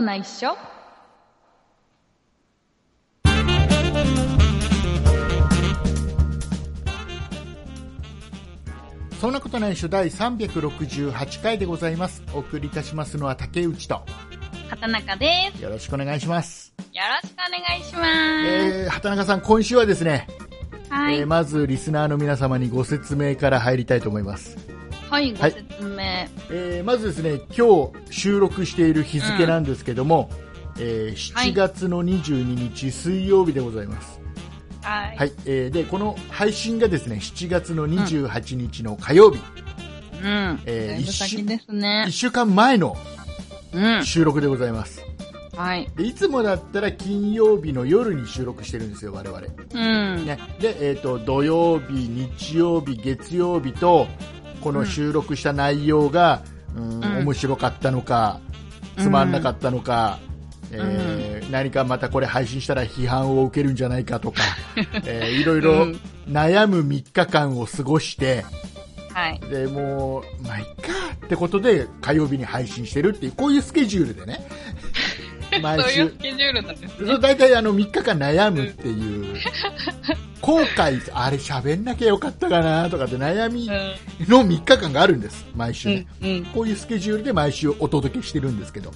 [0.00, 0.56] ことないっしょ
[9.20, 12.22] そんなことないっしょ第368回でございます。
[12.32, 14.02] お送りいたしますのは竹内と、
[14.70, 15.62] 畑中です。
[15.62, 16.72] よろしくお願いします。
[16.78, 18.06] よろしくお願いします。
[18.46, 20.26] えー、畑中さん、今週はですね、
[20.88, 24.69] はい、えーまずリスナーの皆様にご説明から入りたいと思います。
[25.10, 25.98] はい、ごはい説明。
[26.50, 30.30] えーまずですね、今日収録している日付なんですけども、
[30.78, 34.20] えーはい7月の22日水曜日でございます。
[34.82, 35.16] はい。
[35.16, 39.38] はい、えーで、この配信がですね、7月の28日の火曜日、
[40.22, 40.60] うん。
[40.64, 42.10] えーだいぶ先ですね1。
[42.12, 42.96] 週間前の
[43.72, 44.04] うん。
[44.04, 45.04] 収録でございます。
[45.56, 45.90] はい。
[45.96, 49.40] でいつもだったら金曜日の夜に収録してるんですよ、我々。
[49.40, 50.24] うん。
[50.24, 54.06] ね、で、えっ、と、土曜日、日曜日、月曜日と、
[54.60, 56.42] この収録した内容が、
[56.76, 57.24] うんうん。
[57.24, 58.40] 面白かったのか、
[58.96, 60.18] つまんなかったのか、
[60.70, 64.42] えー何かまたこれ配信したら批判を受けるんじゃないかとか、
[65.04, 66.00] えーいろいうろん。
[66.28, 68.44] 悩む3日間を過ごして、
[69.12, 69.40] はい。
[69.50, 70.72] で、もう、まあ、いっか
[71.26, 74.46] ってことで火曜日に配信してるっていう、こういうスケジュールでね、
[75.62, 77.18] 毎週そういうス、ケジュールなんですね。
[77.18, 79.36] 大体あの3日間悩むっていう、
[80.40, 83.66] 後悔、あれ喋んなきゃよかったかなとかって悩み
[84.28, 85.94] の3日間があるんです、毎週うん。
[85.96, 86.06] ね。
[86.22, 86.30] うん。
[86.30, 86.44] うん。
[86.46, 88.92] こういうスケジュールで毎週お届けしてるんですけど、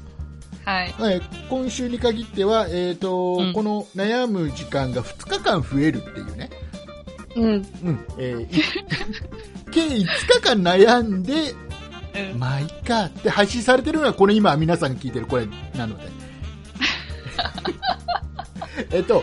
[0.65, 0.95] はい。
[0.99, 6.51] はい今週に限っては、えーとうんこの悩む時間が2日間増えるっていうね、
[7.37, 7.45] うん。
[7.45, 8.49] うんえーい
[9.71, 11.55] 計5日間悩んで、
[12.33, 12.39] うん。
[12.39, 15.47] まあいいかって配信されてるのはこれ今皆さんが聞いてるこれ
[15.77, 16.24] なので
[18.91, 19.23] えっと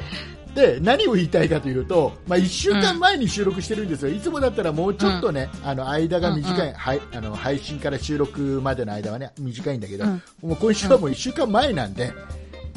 [0.55, 6.73] で何を言いたいかというと、まあ、1週間前に収録してるんですよ、いつもだったらもうちょっとね、あの間が短い、うん。
[6.73, 10.21] はい、あの配信から収録までの間はね短いんだけど、うん。
[10.41, 12.13] もう今週はもう1週間前なんで、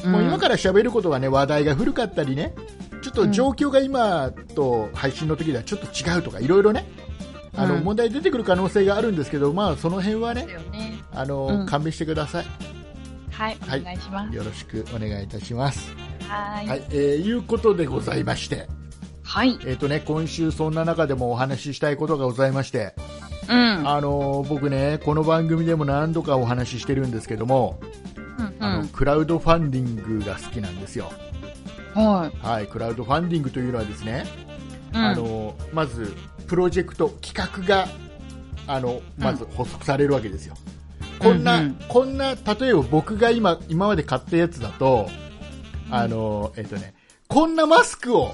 [0.05, 2.55] もう今から喋ることはね話題が古かったりね
[3.03, 6.87] ちょっと状況が今と配信の時ではちょっと違うとかいろいろね
[7.57, 7.85] あのうん。
[7.85, 11.01] 問題出てくる可能性があるんですけど、まあその辺はねね。
[11.13, 11.67] あの、うん。
[11.67, 12.47] 勘弁してください。
[13.35, 13.57] はい。
[13.61, 14.37] はいお願いします。
[14.37, 15.95] よろしくお願いいたします。
[16.29, 16.69] はーい。
[16.69, 18.69] はい、えー、いうことでございまして、
[19.23, 19.59] はい。
[19.67, 22.95] えっ、とね、今週そんな中でもお話ししたいことがございまして、
[23.49, 23.89] うん。
[23.89, 27.81] あのー僕ね、この番組でも何度かお話ししてるんですけども、
[28.39, 31.11] うんあの、クラウドファンディングが好きなんですよ。
[31.95, 34.25] ははい、クラウドファンディングというのはですね、
[34.93, 34.97] い。
[34.97, 36.15] あのーまず、
[36.47, 37.89] プロジェクト、企画が、
[38.67, 40.55] あの、まず発足されるわけですよ。
[41.19, 45.09] こんな、うんうんこんな、例えば僕が今、今まで買ったやつだと、
[45.91, 46.95] あの、えっとね、
[47.29, 48.33] こんなマスクを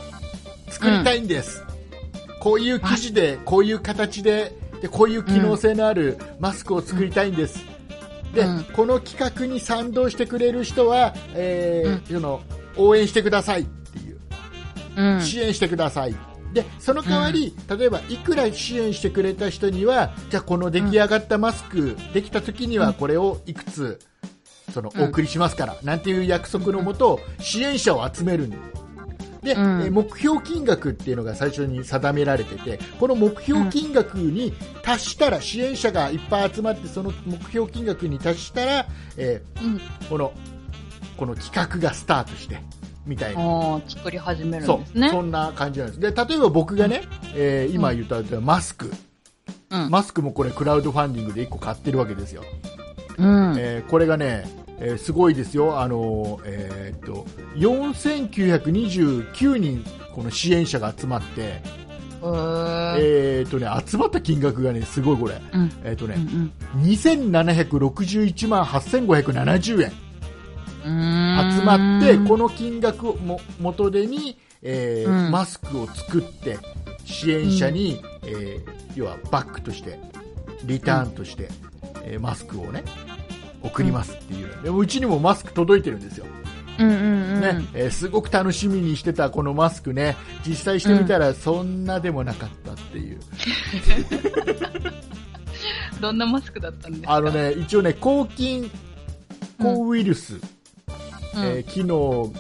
[0.69, 1.65] 作りたいんです。
[2.41, 7.65] こういう生地で、こういう形で、で、こういう機能性のあるマスクを作りたいんです。
[8.35, 12.41] で、うんこの企画に賛同してくれる人は、えーその
[12.77, 14.19] 応援してくださいっていう。
[14.97, 15.21] うん。
[15.21, 16.15] 支援してください。
[16.53, 24.01] で、その代わり、例えば、いくら支援してくれた人には、じゃあこの出来上がったマスク、できた時にはこれをいくつ、
[24.73, 25.03] その、うん。
[25.03, 28.57] お送りしますから、なんていう約束のもと、支援者を集めるんで、
[29.55, 29.83] うん。
[29.83, 38.87] えー目標金額っていうのが最初に定められてて、この目標金額に達したら、支援者がいっぱい集まって、その目標金額に達したら、
[39.17, 39.77] えうん。
[39.77, 40.33] ーこの、
[41.17, 42.61] この企画がスタートして、
[43.07, 43.81] みたいな。
[43.89, 45.09] 作り始めるそんですね。
[45.09, 46.01] う、そんな感じなんです。
[46.01, 47.03] で、例えば僕がね、
[47.35, 48.91] えー今言ったマスク、
[49.71, 49.91] うん。
[49.91, 52.43] マスクもこれクラウドファンディングで1個買ってるわけですよ。
[53.19, 53.55] うん。
[53.59, 54.45] えーこれがね、
[54.81, 55.81] えーすごいですよ。
[55.81, 59.85] あのーえーっと、4929人、
[60.15, 61.63] この支援者が集まって、
[62.23, 65.41] えーっとね、集まった金額がね、すごいこれ。
[65.53, 65.71] うん。
[65.85, 70.10] えーっとね、うん2761万8570円うん。
[70.83, 75.31] 集まって、この、の金額をも元手に、えーうん。
[75.31, 76.59] マスクを作って、
[77.05, 79.99] 支援者に、えー要はバックとして、
[80.65, 81.49] リターンとして、
[82.05, 82.83] えーマスクをね、
[83.63, 84.63] 送りますっていう。
[84.63, 86.27] でもうちにもマスク届いてるんですよ。
[86.79, 86.97] うんうんう
[87.39, 87.41] ん。
[87.41, 90.17] ね、えーすごく楽しみにしてたこのマスクね、
[90.47, 93.21] 実際してみたらそんなでもなかったっていう。
[96.01, 97.13] どんなマスクだったんですか？
[97.15, 98.71] あの、ね、一応ね、抗菌、
[99.61, 100.41] 抗ウイルス、
[101.35, 101.45] うん。
[101.45, 102.33] えー機能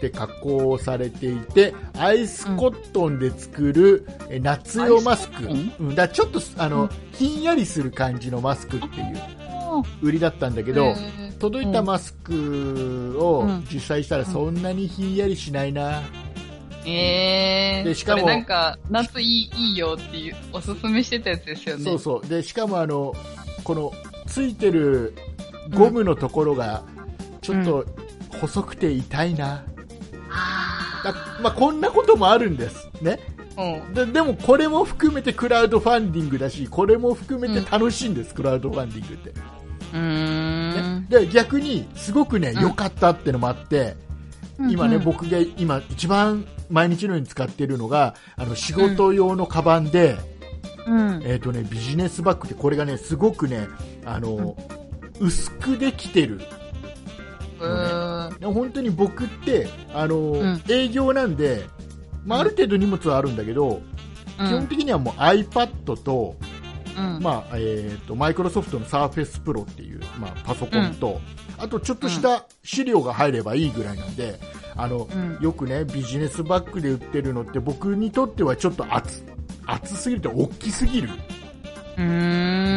[0.00, 8.94] で加工されていてアイスコットンで作る、えー夏用マスク、うん、だちょっとあの、うんひんやりする感じのマスクっていう
[10.00, 10.94] 売りだったんだけど、
[11.38, 13.66] 届いたマスクをうん。
[13.70, 16.00] 実際したらそんなにひんやりしないな、
[16.86, 21.84] えー、でしかもなんか、夏いい、いいよっていう、おすすめしてたやつですよね。
[21.84, 22.26] そうそう。
[22.26, 23.14] でしかもあの
[23.64, 23.92] この
[24.26, 25.14] ついてる
[25.74, 26.82] ゴムのところが、
[27.40, 27.86] ちょっと
[28.38, 29.64] 細くて痛いな。
[30.30, 32.88] あだまあ、こんなこともあるんです。
[33.00, 33.18] ね。
[33.56, 33.94] ーうん。
[33.94, 39.30] ででもこれも含めてクラウドファンディングだし、これも含めて楽しいんです、クラウドファンディングって。
[39.30, 41.06] うーん。
[41.08, 43.96] で逆にすごくねうん良かったってのもあって、
[44.58, 50.16] 今ね、僕が今一番毎日のように使っているのがあの仕事用のカバンで、
[50.86, 51.22] うん。
[51.24, 53.68] えっ、とねビジネスバッグでこれがねすごくね
[54.04, 54.56] あの、
[55.18, 56.40] 薄くできてる
[58.42, 60.62] 本当に僕ってあの、ん。
[60.68, 61.64] 営業なんで、
[62.24, 63.82] まあ、ある程度荷物はあるんだけど、
[64.36, 66.36] 基本的にはもう iPad と、
[66.96, 67.22] うん。
[67.22, 71.20] まあえー、とマイクロソフトの Surface Pro っていう、まあ、パソコンと、
[71.58, 74.40] あとちょっとした資料が入ればいいぐらいなんで、
[74.76, 75.38] あのうん。
[75.40, 79.24] よくねビジネスバッグで売ってるのって僕にとってはちょっと厚
[79.66, 81.10] 厚すぎると大きすぎる。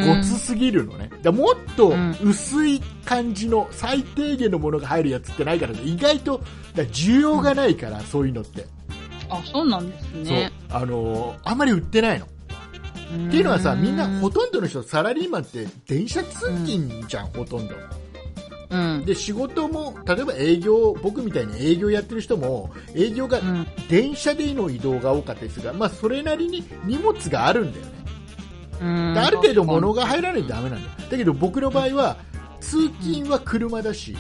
[0.06, 1.10] ごつすぎるのね。
[1.22, 2.18] だもっとうん。
[2.24, 8.66] 薄い感じの最低限のものが入るやつってないから意外とだから需要がないから、そういうのって、
[9.30, 10.52] あ、そうなんですね。
[10.70, 10.82] そう。
[10.82, 12.26] あのーあんまり売ってないの。
[12.26, 12.30] っ
[13.30, 17.76] ていうのはさみんなほとんどの人サラリーマンって電車通勤じゃん、ほとんど。
[18.72, 19.06] うん。
[19.06, 23.68] で仕事も例えば営業僕みたいに営業やってる人も営業がうん。
[23.88, 27.92] 電車での移動が多かったりするが、まあ、それなりに荷物があるんだよね
[28.84, 31.10] ある程度物が入らないとダメなんだよ。
[31.10, 32.18] だけど僕の場合は
[32.60, 34.16] 通勤は車だし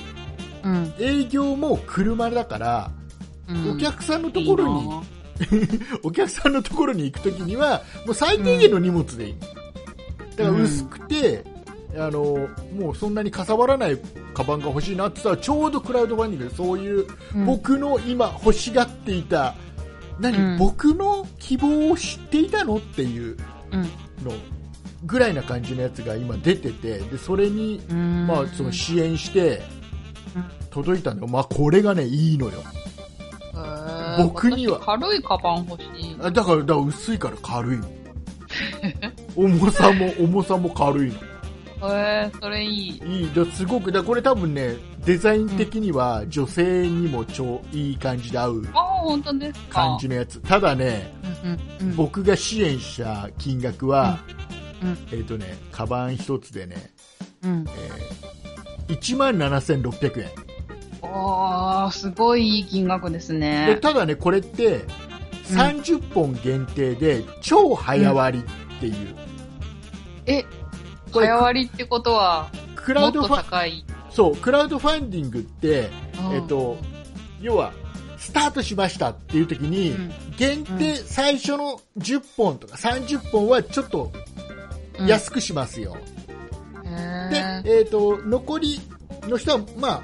[0.64, 0.94] うん。
[1.00, 2.92] 営業も車だから
[3.48, 3.72] うん。
[3.72, 4.90] お客さんのところに
[6.04, 9.36] お客さんのところに行くときにはもう最低限の荷物でいい、
[10.38, 11.44] だから薄くて、
[11.98, 13.98] あのもうそんなにかさばらない
[14.34, 17.46] カバンが欲しいなって言ったらちょうどクラウドファンディングでそういう、うん。
[17.46, 19.56] 僕の今欲しがっていた
[20.20, 20.58] 何、うん。
[20.58, 23.38] 僕の希望を知っていたのっていう
[23.72, 23.82] うん。
[24.24, 24.34] の
[25.06, 28.28] ぐらいな感じのやつが今出ててでそれに、うん。
[28.28, 29.62] まあ、その支援して
[30.36, 30.46] うん。
[30.70, 32.64] 届いたんだよ、まあ、これがねいいのよ。
[34.18, 34.80] 僕には。
[34.80, 36.16] 私軽いカバン欲しい。
[36.22, 37.88] あだからだから薄いから軽いの。
[39.36, 41.12] 重さも重さも軽い
[41.82, 41.90] の。
[41.90, 43.02] へえ、それいい。
[43.06, 43.32] いい。
[43.34, 49.82] だすごくだこれ多分ねデザイン的には女性にも超いい感じで合うああ、本当ですか。
[49.88, 51.14] 感じのやつただね
[51.44, 51.96] うんうんうん。
[51.96, 54.20] 僕が支援した金額は、
[54.82, 56.94] うんうんえっ、とねカバン一つでね、
[57.44, 57.66] うん。
[58.88, 60.30] えー、1万7600円
[61.02, 63.80] ああ、すごいいい金額ですでね。
[63.82, 64.86] ただねこれって
[65.46, 69.16] 30本限定で超早割りっていう、
[70.26, 70.44] え、
[71.12, 73.86] これ早割りってことは、クラウドファ高い？
[74.14, 75.90] そうクラウドファンディングって
[76.30, 76.78] うんえっと、
[77.42, 77.74] 要は、
[78.18, 80.12] スタートしましたっていう時に、うん。
[80.38, 84.12] 限定最初の10本とか30本はちょっと
[85.00, 85.08] うん。
[85.08, 85.98] 安くしますよ。
[86.86, 87.80] へで、ー。
[87.80, 88.80] えっ、と、残り
[89.24, 90.02] の人は、まあ、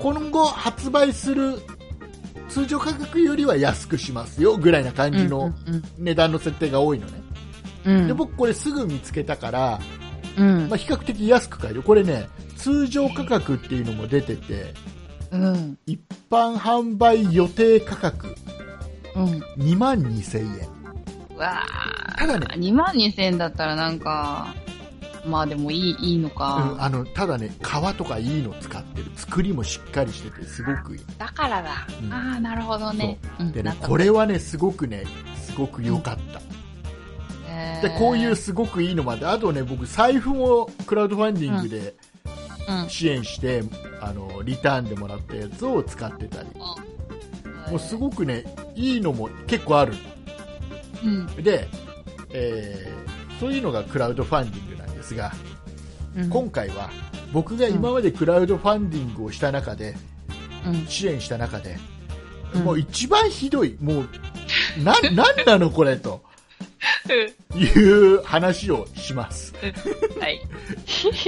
[0.00, 1.54] 今後発売する
[2.48, 7.12] 通常価格よりは安くしますよぐらいな感じのうん値段の設定が多いのね。
[7.86, 8.06] うんうん。
[8.08, 9.80] で、僕これすぐ見つけたから、
[10.36, 10.68] うん。
[10.68, 11.82] まあ、比較的安く買える。
[11.82, 14.74] これね、通常価格っていうのも出てて、
[15.30, 15.78] うん。
[15.86, 16.00] 一
[16.30, 18.34] 般販売予定価格
[19.14, 19.24] うん。
[19.56, 20.68] 2万2000円。
[21.36, 21.62] うわ
[22.16, 22.46] ただね。
[22.50, 24.54] あ2万2000円だったらなんか
[25.26, 29.10] まあでもいいいいのうん、か、あのただね革とかいいの使ってる。
[29.14, 31.04] 作りもしっかりしててすごくいい。
[31.18, 32.12] だからだ、うん。
[32.12, 33.18] ああなるほどね。
[33.38, 33.44] う。
[33.44, 33.52] ん。
[33.52, 35.04] でねこれはねすごくね
[35.36, 36.40] すごく良かった、
[37.52, 37.82] へー。
[37.82, 41.94] でこういうすごくいいのまであとね僕財布もクラウドファンディングでうん
[42.88, 43.62] 支援して、
[44.00, 46.48] あのリターンでもらったやつを使ってたり。
[47.70, 48.44] もうすごくね
[48.74, 49.94] いいのも結構ある。
[51.04, 51.26] うん。
[51.42, 51.68] で、
[52.30, 53.08] えー
[53.38, 55.32] そういうのがクラウドファンディングなんですが
[56.16, 56.28] うん。
[56.28, 56.90] 今回は
[57.32, 59.94] 僕が今までクラウドファンディングをした中で、
[60.66, 60.86] うん。
[60.86, 61.76] 支援した中で、
[62.54, 62.62] うん。
[62.62, 64.08] もう一番ひどい、もう、
[64.82, 66.22] な、なんなのこれと
[67.56, 69.54] いう話をします。
[70.20, 70.40] はい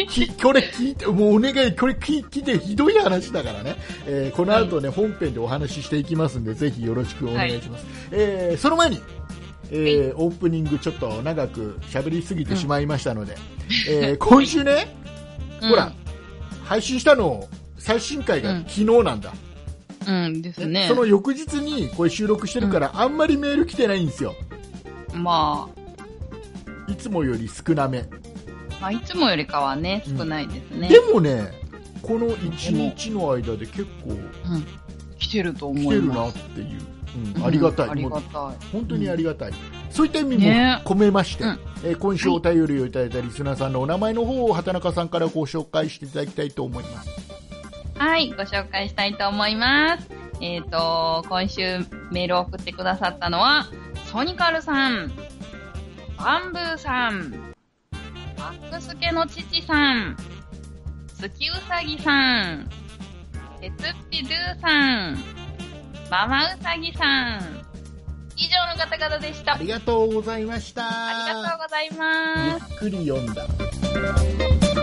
[0.09, 3.77] きこれ聞いて、もうお願い、これ聞聞いてひどい話だからね。
[4.07, 7.87] えーこの後ね、本編でお話ししていきますんで、ぜひよろしくお願いします。
[8.13, 9.01] えーその前に、
[9.71, 13.37] えーオープニングちょっと長く喋りすぎてしまいましたので、
[13.89, 14.95] えー今週ね、
[15.61, 15.93] ほら、
[16.65, 19.33] 配信したの、最新回がうん昨日なんだ。
[20.07, 24.35] うん、うんですねその翌日にこれ収録してるから、あんまりメール来てないんですよ。
[25.15, 25.69] ま
[26.89, 28.01] いつもより少なめ。
[28.01, 28.05] あ、
[28.81, 30.19] まあいつもよりかはねうん。
[30.19, 31.53] 少ないですね、でもね、
[32.03, 34.67] この1日の間で結構うん、
[35.19, 36.79] 来てると思来てるいますなっていう、
[37.37, 37.45] うん。
[37.45, 37.87] ありがたい。
[37.87, 38.69] うんありもうがたい。
[38.73, 39.53] 本当にありがたい。
[39.91, 40.83] そういった意味もね。
[40.85, 41.59] 込めまして、うん。
[41.85, 47.11] えー今週お便りをいただいたリスナーさんのお名前の方を畑中さんからご紹介していただきたいと思います。
[47.97, 50.20] はい、ご紹介したいと思います。
[50.41, 51.81] えっ、と、今週
[52.11, 53.67] メールを送ってくださったのは、
[54.11, 55.13] ソニカルさん、
[56.17, 57.53] バンブーさん、
[58.37, 60.17] バックスケの父さん、
[61.19, 62.71] 月うさぎさん、
[63.61, 65.19] てつっぴドゥさん、
[66.11, 67.61] ママうさぎさん、
[68.37, 69.55] 以上の方々でした。
[69.55, 70.87] ありがとうございました。
[70.87, 72.71] ありがとうございます。
[72.71, 74.80] ゆっくり読んだ。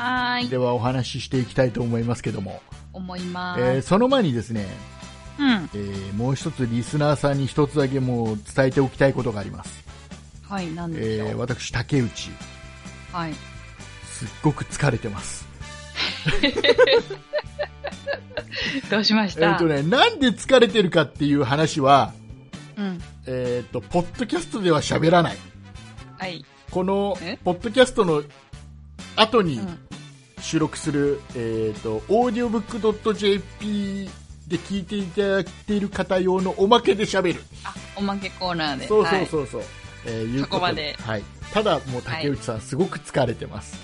[0.00, 2.62] はーい、ではお話ししていきたいと思いますけども、
[2.94, 3.60] 思います。
[3.60, 4.66] えーその前にですね、
[5.38, 5.46] うん。
[5.46, 9.84] えーもう一つリスナーさんに一つだけもう伝えておきたいことがあります。
[10.48, 11.28] はい、なんでしょう。
[11.28, 12.30] えー私、竹内、
[13.12, 13.34] はい。
[14.04, 15.46] すっごく疲れてます。
[18.90, 22.14] どうしました、えっ、とね、なんで疲れてるかっていう話は、
[22.78, 23.02] うん。
[23.26, 25.36] えっ、と、ポッドキャストでは喋らない。
[26.16, 26.42] はい。
[26.70, 28.22] このえ、ポッドキャストの
[29.16, 29.78] 後にうん。
[30.40, 34.10] 収録する、えっ、と、audiobook.jp
[34.48, 37.42] で聞いていただいている方用のおまけで喋る。
[37.64, 38.88] あ、おまけコーナーで。
[38.88, 39.26] そうそうう。
[39.26, 39.62] そうそう。
[40.06, 41.22] えーいうことそこまではい。
[41.52, 43.78] ただ、もう竹内さん、すごく疲れてます。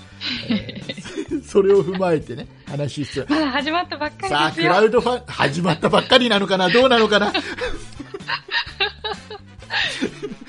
[0.49, 3.25] えー それを踏まえてね、話必要。
[3.29, 4.73] まだ始まったばっかさあ、りですよ。
[4.73, 7.31] クラウドファン、始まったばっかりなのかなどうなのかな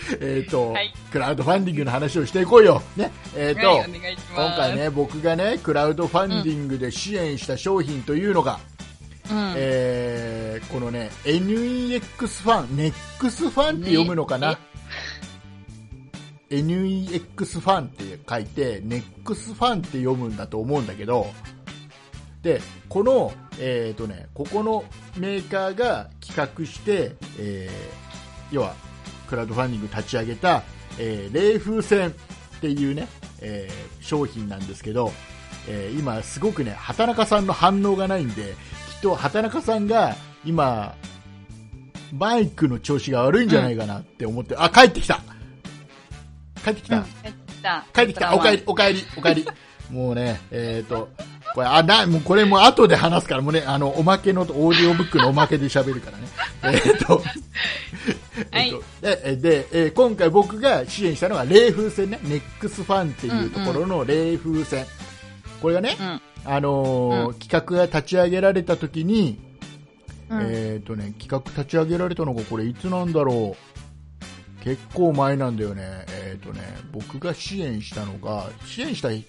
[0.20, 2.82] えっと、はいクラウドファンディングの話をしていこうよ。
[2.96, 3.10] ね。
[3.34, 3.90] えっ、と、はい。
[4.34, 4.76] 今回。
[4.76, 8.60] ね、僕がね、クラウドファンディングで支援した商品というのが、
[9.30, 9.54] うん。
[9.56, 14.58] えーこのね、NEX ファン、NEX ファンって読むのかな、ね
[16.50, 21.32] NEX ファンって書いて、NEX ファンって読むんだと思うんだけど、
[22.42, 24.84] で、この、えっ、とね、ここの
[25.16, 28.08] メーカーが企画して、えー
[28.50, 28.74] 要は、
[29.28, 30.62] クラウドファンディング立ち上げた、
[30.98, 33.08] えー冷風船っていうね、
[33.40, 35.12] えー商品なんですけど、
[35.68, 38.54] えー今すごくね、畑中さんの反応がないんで、
[38.94, 40.94] きっと畑中さんが今、
[42.12, 45.20] マイクの調子が悪いんじゃないかなって思って、あ、帰ってきた。
[46.64, 47.86] 帰ってきた、うん帰ってきた。
[47.92, 48.34] 帰ってきた。
[48.34, 49.46] おかえり、おかえり、おかえり。
[49.90, 51.08] もうね、えっ、と、
[51.54, 56.28] これ、あ、な、もうこれもう後で話すから、もうね、あの、おまけの、オーディオブックのおまけで喋るからね。
[56.62, 57.22] えっと、
[58.52, 64.86] えっと、で、で、えー今回僕が支援したのは、冷風船ね、ネックスファンっていうところの冷風船。
[65.60, 66.20] これがね、うん。
[66.44, 69.38] あのーうん企画が立ち上げられた時に、
[70.28, 70.40] うん。
[70.42, 73.77] えっ、とね、企画立ち上げられたのがこれいつなんだろう。
[74.64, 76.04] 結構前なんだよね。
[76.08, 76.60] えっ、とね、
[76.92, 79.24] 僕が支援したのが、支援した日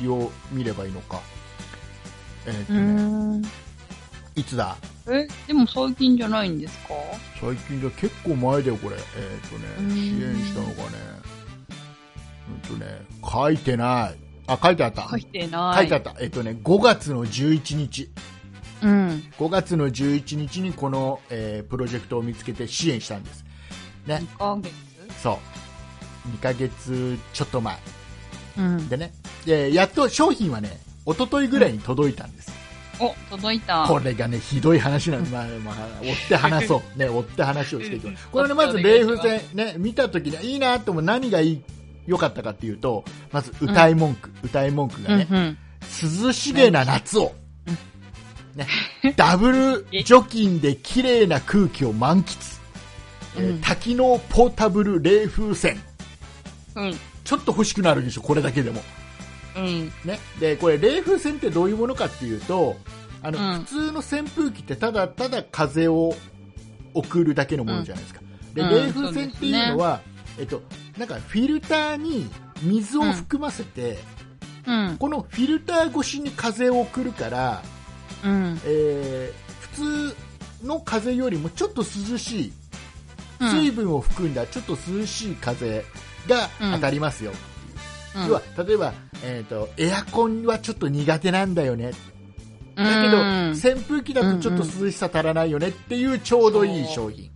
[0.00, 0.10] うん。
[0.10, 1.20] を見ればいいのか。
[2.46, 2.82] えっ、とうね、
[3.38, 3.42] ん。
[4.34, 4.76] いつだ？
[5.08, 6.94] え、でも最近じゃないんですか？
[7.40, 8.96] 最近じゃ結構前だよ、これ。
[8.96, 8.98] え
[9.46, 10.98] っ、とうんね、支援したのがね、
[12.70, 14.18] うんとね、書いてない。
[14.48, 15.08] あ、書いてあった。
[15.10, 15.76] 書いてない。
[15.78, 16.14] 書いてあった。
[16.20, 18.10] えっ、とね、5月の11日。
[18.82, 19.22] うん。
[19.38, 23.44] 5月の11日にこの、えープロジェクトを見つけて支援したんです。
[24.06, 24.22] ね。
[24.36, 24.72] 2ヶ月？
[25.22, 26.28] そう。
[26.36, 27.76] 2ヶ月ちょっと前。
[28.58, 28.88] うん。
[28.88, 29.12] でね。
[29.44, 32.52] で、やっと商品はね、一昨日ぐらいに届いたんです。
[32.98, 33.84] お、届いた。
[33.86, 35.32] これがね、ひどい話なんです。
[35.32, 36.96] まあ、まあ、追って話そう。
[36.98, 38.28] ね、追って話をしていきます。
[38.28, 41.62] これね、まず、お願いします冷風船、ね、見たときに、いいなと思う何がいい、
[42.06, 44.30] 良かったかっていうと、まず、歌い文句。
[44.42, 45.58] 歌い文句がね、うんうん。
[46.24, 47.34] 涼しげな夏を、
[48.54, 48.66] ね、
[49.16, 52.55] ダブル除菌で綺麗な空気を満喫。
[53.62, 55.78] 多機能ポータブル冷風船。
[56.74, 56.94] うん。
[57.24, 58.82] ちょっと欲しくなるでしょ、これだけでも。
[59.56, 59.92] うん。
[60.04, 62.76] ね、でこれ冷風船ってどういうものかっていうと
[63.22, 66.14] あの、うん普通の扇風機ってただただ風を
[66.94, 68.20] 送るだけのものじゃないですか、
[68.54, 70.00] でうん冷風船っていうのは、
[70.38, 70.62] えっと、
[70.98, 72.28] なんかフィルターに
[72.62, 73.98] 水を含ませて、
[74.66, 74.96] うん。
[74.98, 77.62] このフィルター越しに風を送るから、
[78.24, 78.60] うん。
[78.64, 80.16] えー普通
[80.64, 82.52] の風よりもちょっと涼しいうん
[83.40, 85.84] 水分を含んだちょっと涼しい風
[86.26, 87.32] が当たりますよ、
[88.16, 88.26] うん。
[88.26, 91.92] 要は例えば、えー、とエアコンはちょっと苦手なんだよね。
[92.74, 97.30] だけど、うん扇風機だとちょっと涼しさ足らないよねっていうちょうどいい商品。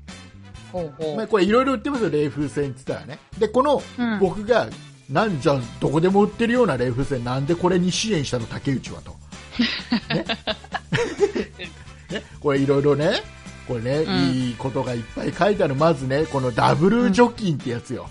[1.16, 3.18] まあ、これいろいろ売ってますよ冷風船って言ったらね。
[3.38, 4.18] でこの、うん。
[4.20, 4.68] 僕が
[5.10, 9.16] なんじゃあどこでも売ってるような冷風船なんでこれに支援したの竹内はと、
[10.14, 10.24] ね、
[12.10, 13.14] ね、これいろいろね、
[13.70, 15.76] これね、うんいいことがいっぱい書いてある。
[15.76, 18.10] まずね、このダブル除菌ってやつよ。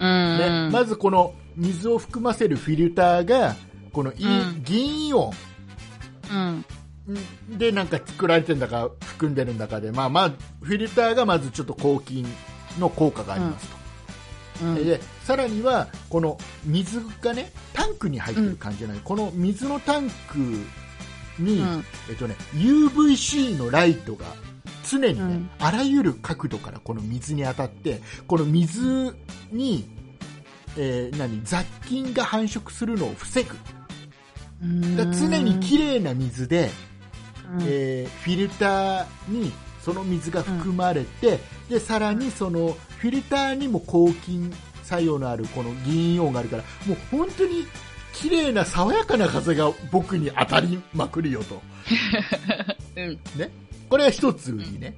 [0.00, 0.38] うん。
[0.38, 3.56] ね、まずこの水を含ませるフィルターが、
[3.92, 5.30] このうん銀イオ
[6.32, 6.64] うん。
[7.52, 10.30] ンでなんか作られてるんだか含んでるんだかで、まあまあ、
[10.62, 12.26] フィルターがまずちょっと抗菌
[12.78, 13.76] の効果がありますと。
[14.64, 14.74] うん。
[14.76, 20.38] でさらにはこの水がねタンクに入ってる感じじゃない、この水のタンク
[21.38, 24.24] に、うんえっとね、UVC のライトが
[24.88, 25.50] 常にね、うん。
[25.58, 29.16] あらゆる角度からこの水に当たってこの水
[29.52, 29.88] に、
[30.76, 33.56] えー何雑菌が繁殖するのを防ぐ。
[34.96, 36.70] だ常に綺麗な水で、
[37.52, 37.62] うん。
[37.62, 47.66] えーフィルターにその水が含まれて、でさらにそのフィルターにも抗菌作用のあるこの銀イオンがあるからもう本当に
[48.12, 51.60] 綺麗な爽やかな風が僕に当たりまくるよと。
[52.96, 53.18] うん。
[53.88, 54.94] これが一つ売りね。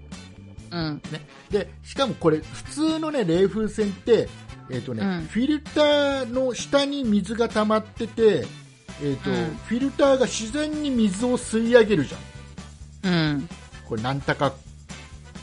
[0.71, 1.03] うん。
[1.51, 4.29] でしかもこれ普通のね冷風船って、
[4.71, 5.27] えーとねうん。
[5.27, 8.47] フィルターの下に水が溜まってて、
[9.03, 9.37] えーとうん。
[9.67, 13.13] フィルターが自然に水を吸い上げるじゃん。
[13.13, 13.49] うん。
[13.89, 14.53] これなんたか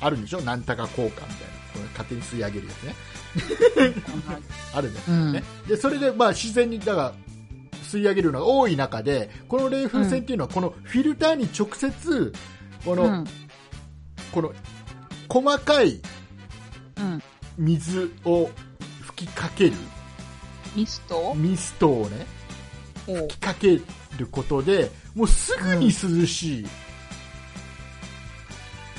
[0.01, 0.41] あるんでしょ？
[0.41, 1.25] なんたか効果みたいな。
[1.73, 2.95] これ勝手に吸い上げるやつね。
[4.73, 5.33] あるんですうん。
[5.33, 7.13] ね、でそれでまあ自然にだから
[7.83, 12.33] 吸い上げるのが多い中でこの冷風船っていうのはこのフィルターに直接
[12.85, 13.25] この,、うん。
[14.31, 14.53] この
[15.27, 15.99] 細かい
[16.97, 17.21] うん。
[17.57, 18.49] 水を
[19.01, 19.73] 吹きかける
[20.75, 21.33] ミスト？
[21.35, 22.25] ミストをね
[23.05, 23.79] 吹きかけ
[24.17, 26.67] ることでもうすぐに涼しい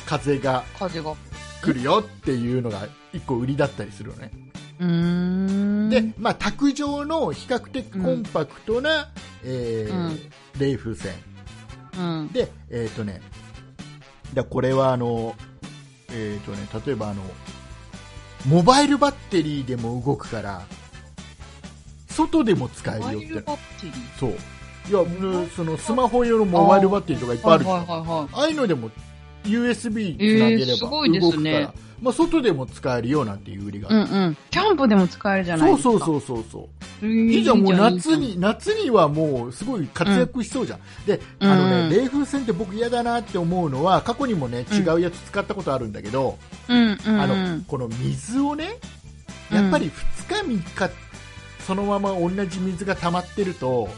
[0.07, 1.15] 風が風が。
[1.63, 4.31] 来るよっていうのが一個売りだったりするのね、
[4.79, 4.87] うー
[5.87, 5.91] ん。
[5.91, 9.09] で、まあ、卓上の比較的コンパクトな、
[9.45, 10.21] えーうん
[10.59, 11.13] 冷風船
[11.99, 12.29] うん。
[12.29, 13.21] で、えっ、とね、
[14.35, 15.35] だこれはあの、
[16.11, 17.23] えっ、とね、例えばあの、
[18.47, 20.63] モバイルバッテリーでも動くから、
[22.09, 23.53] 外でも使えるよって
[24.19, 24.31] そう。
[24.89, 27.71] いや、うんそのスマホ用のモバイルバッテリーとかいっぱいあるじ。
[27.71, 28.91] ああいうのでも
[29.49, 34.37] USB つなげれえーすばごいですね動くから、まあ、外でも使えるよなんていう売りがある、うんうん。
[34.51, 35.91] キャンプでも使えるじゃないですか。
[35.91, 36.69] そうそうそうそうそ
[37.03, 37.09] うう。
[37.09, 40.81] いいじゃん、もう夏に、夏にはもうすごい活躍しそうじゃん。
[41.07, 46.39] で、あのね、うん冷風船って僕嫌だなって思うのは、過去にもね、違うやつ使ったことあるんだけど。
[46.69, 47.21] うんうん。
[47.21, 48.79] あの、この水をね、
[49.51, 49.91] やっぱり
[50.27, 50.95] 2日3日、
[51.67, 53.89] そのまま同じ水が溜まってると、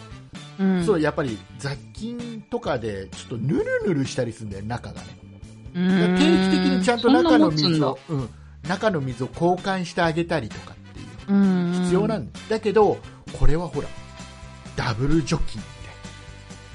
[0.58, 5.27] うん、そう、やっぱり雑菌とかで、ちょっとぬるぬるしたりするんだよ、中がね。
[5.74, 8.28] 定期的にちゃんと中の水を、うん、
[8.68, 12.98] 中の水を交換してあげたりとかっていう必要なんだ、だけど
[13.38, 13.88] これはほら
[14.76, 15.70] ダブル除菌って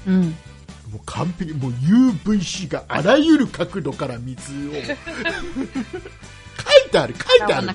[0.06, 0.14] うん。
[0.14, 0.22] うん。
[0.24, 1.52] もう完璧。
[1.54, 4.72] もう UVC があらゆる角度から水を。
[4.72, 4.84] 書い
[6.90, 7.68] てある書いてある。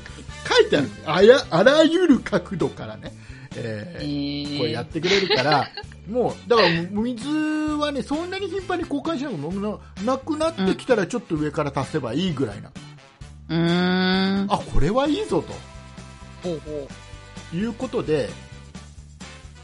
[0.48, 0.90] 書いてある。
[1.06, 3.12] あやあらゆる角度からね、
[3.56, 5.70] ええーーこれやってくれるから、
[6.10, 12.72] もうだから水はねそんなに頻繁に交換しなくてもななくなってきたらちょっと上から足せばいいぐらいな、
[13.50, 14.48] うーん。
[14.50, 15.54] あこれはいいぞと
[16.44, 16.88] ほうほ
[17.56, 18.30] いうことで、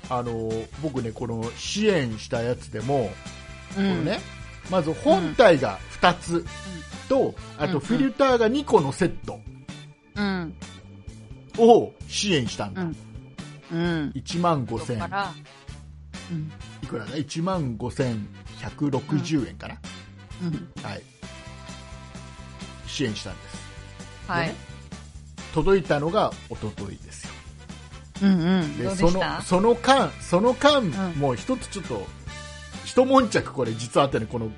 [0.09, 3.11] あの僕ね、この支援したやつでも、
[3.77, 3.81] う。
[3.81, 3.89] うん。
[3.89, 4.19] このね、
[4.69, 6.45] まず本体が2つ
[7.07, 9.39] と、あとフィルターが2個のセット
[10.15, 10.53] うん。
[11.57, 12.81] を支援したんだ。
[12.81, 12.95] うんうん。
[13.71, 15.33] 1万そっ5000から、
[16.31, 16.51] うん。
[16.83, 19.77] いくらだ ?1 万5160円かな、
[20.43, 20.83] うん。
[20.83, 21.01] はい。
[22.87, 23.65] 支援したんです。
[24.27, 24.55] はいね。
[25.53, 27.31] 届いたのが一昨日ですよ。
[28.23, 28.77] うんうん。
[28.77, 32.05] どうででそのその間、その間、んもう一つちょっと、
[32.83, 34.51] 一悶着これ実はあったね、この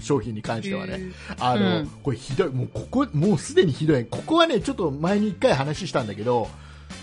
[0.00, 1.00] 商品に関してはね。
[1.38, 4.04] あの、うんこれひどい、もうここ、もうすでにひどい。
[4.06, 6.48] ここはね、ちょっと前に一回話したんだけど、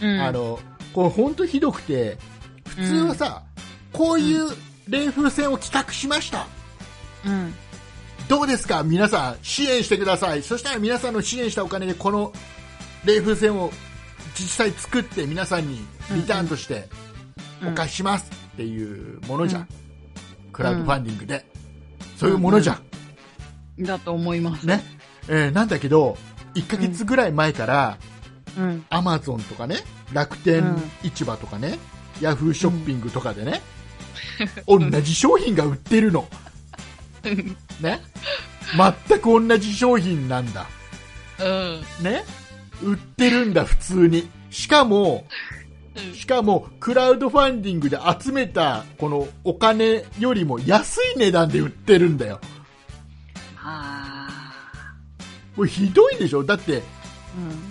[0.02, 0.22] うん。
[0.22, 0.60] あの、
[0.98, 2.18] これ本当ひどくて、
[2.66, 3.44] 普通はさ、
[3.94, 4.50] こういう
[4.90, 6.48] 冷風船を企画しました。
[7.24, 7.54] うん。
[8.28, 8.82] どうですか？
[8.82, 10.42] 皆さん、支援してください。
[10.42, 12.34] そしたら皆さんの支援したお金でこの
[13.06, 13.70] 冷風船を
[14.34, 16.90] 実際作って皆さんにリターンとして
[17.62, 19.62] うんお貸ししますっていうものじゃん。
[19.62, 19.68] うん
[20.52, 21.46] クラウドファンディングで。
[22.16, 23.84] そういうものじゃん。
[23.84, 24.66] だと思います。
[24.66, 24.82] ね。
[25.28, 26.18] えーなんだけど、
[26.56, 28.17] 1ヶ月ぐらい前から、うん。
[28.90, 29.78] アマゾンとかね、
[30.14, 31.78] 楽天市場とかね、
[32.22, 33.62] ヤフーショッピングとかでね、
[34.68, 36.28] 同じ商品が売ってるの。
[37.82, 38.02] ね？
[39.08, 40.68] 全く同じ商品なんだ。
[41.40, 42.04] うん。
[42.04, 42.24] ね？
[42.82, 44.30] 売ってるんだ、普通に。
[44.50, 45.26] しかも、
[46.14, 52.40] しかも、クラウドファンディングで集めた、このお金よりも安い値段で売ってるんだよ。
[55.56, 56.44] これひどいでしょ？
[56.44, 56.84] だってうん。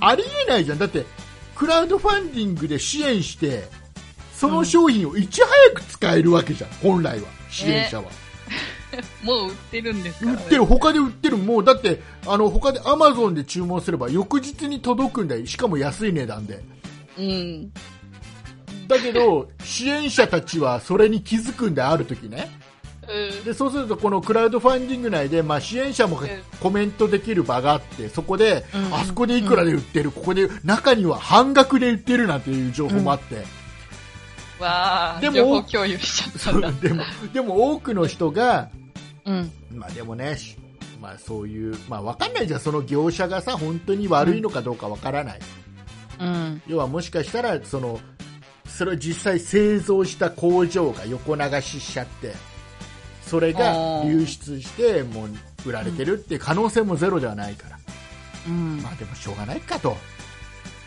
[0.01, 0.79] ありえないじゃん。
[0.79, 1.05] だって
[1.55, 3.69] クラウドファンディングで支援して
[4.33, 6.71] その商品をいち早く使えるわけじゃん。
[6.83, 7.29] 本来は。
[7.51, 8.05] 支援者は、
[9.25, 10.33] もう売ってるんですか。
[10.33, 10.65] 売ってる。
[10.67, 11.39] 他で売ってる。
[11.39, 15.47] もうだってあの他でアマゾンで注文すれば翌日に届くんだよ。
[15.47, 16.63] しかも安い値段で。
[17.19, 17.73] うん。
[18.89, 21.91] だけど支援者たちはそれに気づくんだよ。
[21.91, 22.51] ある時ね
[23.09, 23.45] うん。
[23.45, 26.29] でそうするとこのクラウドファンディング内で、まあ、支援者もうん。
[26.61, 28.95] コメントできる場があってそこで、うん。
[28.95, 33.45] あそこでいくらで売ってる、ここで中には半額で売ってるなんていう情報もあって、
[34.59, 36.73] わあ、でも共有しちゃった。
[36.73, 38.69] でもでも多くの人が、
[39.25, 39.51] うん。
[39.75, 40.57] まあ、でもね、し
[41.01, 45.39] まあ、そういう、まあ、わかんないじゃんその業者がさ本当に悪いのかどうかわからない、
[46.21, 46.63] うん。
[46.67, 48.01] 要はもしかしたらその
[48.67, 52.35] それを実際製造した工場が横流ししちゃって
[53.27, 55.29] それが流出してもう
[55.67, 57.79] 売られてるっていう可能性もゼロではないから、
[58.49, 58.81] うん。
[58.83, 59.97] まあでもしょうがないかと、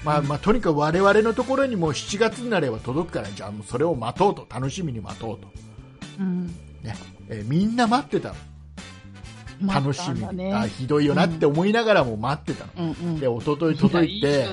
[0.03, 4.47] まあまあ、とにかく我々のところにも7月になれば届くからじゃあもうそれを待とうと。
[4.49, 5.47] 楽しみに待とうと、
[6.19, 6.47] うん。
[6.81, 6.95] ね。
[7.27, 8.35] えーみんな待ってたの。
[9.61, 13.09] 楽しみねあひどいよなって思いながらも待ってたの、うん。
[13.09, 13.19] うん。
[13.19, 14.47] で一昨日届いいて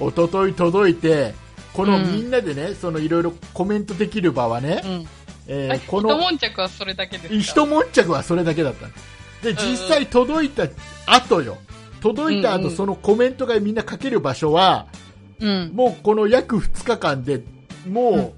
[0.00, 1.34] 一昨日届いて
[1.72, 2.12] このうん。
[2.12, 5.06] みんなでね、そのいろいろコメントできる場はね、うん。
[5.46, 7.34] えーこの悶着はそれだけですか？
[7.34, 8.86] 一悶着はそれだけだった。
[8.86, 8.92] の
[9.42, 10.64] で実際届いた
[11.06, 11.58] 後よ。
[12.00, 12.76] 届いた後、うんうん。
[12.76, 14.86] そのコメントがみんな書ける場所は
[15.40, 15.70] うん。
[15.74, 17.42] もうこの約2日間で
[17.88, 18.32] もう、うん。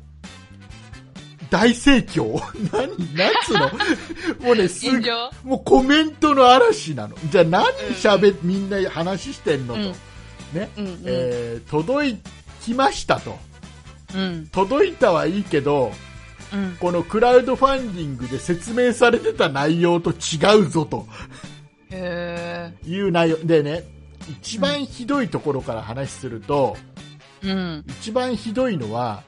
[1.50, 2.40] 大盛況。
[2.72, 3.70] 何何つうの？
[4.46, 4.86] もうねす
[5.44, 7.14] もうコメントの嵐なの。
[7.30, 7.64] じゃあ何
[7.94, 9.86] しゃべ、みんな話してんのと、うん。
[10.54, 10.70] ね？
[10.78, 11.02] うんうん。
[11.04, 12.16] えー届
[12.64, 13.38] きましたと。
[14.14, 14.48] うん。
[14.50, 15.92] 届いたはいいけど
[16.54, 16.76] うん。
[16.78, 21.06] このクラウドファンディングで説明されてた内容と違うぞと
[21.90, 23.84] へいう内容でね
[24.28, 26.76] 一番ひどいところから話すると、
[27.42, 27.50] え。
[27.50, 27.84] うん。
[27.86, 29.22] 一番ひどいのは、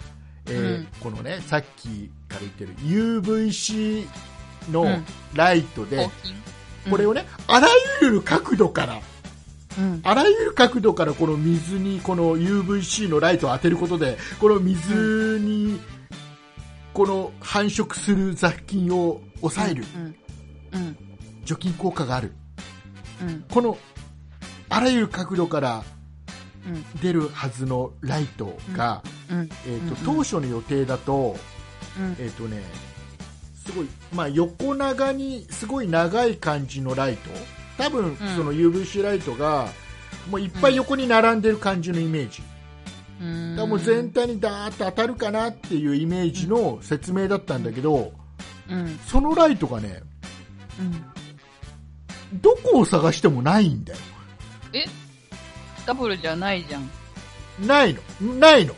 [0.48, 4.06] えーうんこのねさっきから言ってる UVC
[4.68, 6.08] うのんライトで、
[6.88, 7.68] これをねあら
[8.00, 9.00] ゆる角度から
[9.78, 10.00] うん。
[10.02, 15.78] あらゆる角度からこの水にこの UVC のライトを当てることでこの水に
[16.96, 19.84] この繁殖する雑菌を抑える
[20.72, 20.80] うん。
[20.80, 20.96] うん。
[21.44, 22.32] 除菌効果がある
[23.20, 23.44] うん。
[23.50, 23.76] この
[24.70, 25.84] あらゆる角度から
[26.66, 27.00] うん。
[27.02, 29.48] 出るはずのライトが、うん。
[29.66, 31.36] えーと当初の予定だと,、
[32.00, 32.16] うん。
[32.18, 32.62] えーとね、
[33.66, 37.28] すごい、まあ、横長にすごい長い感じのライト
[37.76, 39.68] 多分その UVC ライトが
[40.30, 42.55] もういっぱい横に並んでる感じのイメージ、うん。
[43.18, 48.12] だからもう全体にダーッと当たるかなっていうイメージの説明だったんだけど、
[48.68, 48.98] うん。
[49.06, 50.02] そのライトがね
[50.78, 52.40] うん。
[52.40, 53.98] どこを探してもないんだよ。
[54.72, 54.84] え？
[55.86, 56.90] ダブルじゃないじゃん。
[57.66, 58.34] ないの。
[58.34, 58.74] ないの。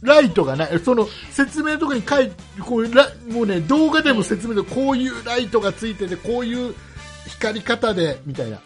[0.00, 0.78] ライトがない。
[0.78, 6.74] その説明のところに書いてこうラもうね動画でも説明でこういうライトがついててこういう
[7.26, 8.60] 光り方でみたいな。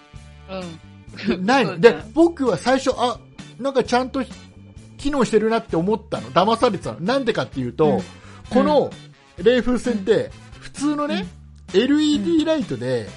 [1.29, 1.45] うん。
[1.45, 1.79] ないの。
[1.81, 3.19] で僕は最初あ
[3.59, 4.23] なんかちゃんと
[5.01, 6.31] 機能してるなって思ったの。
[6.31, 7.01] 騙されてたの。
[7.01, 8.03] なんでかっていうと、うん。
[8.51, 8.91] この
[9.39, 11.27] 冷風船って普通のね、
[11.73, 13.09] LED ライトで、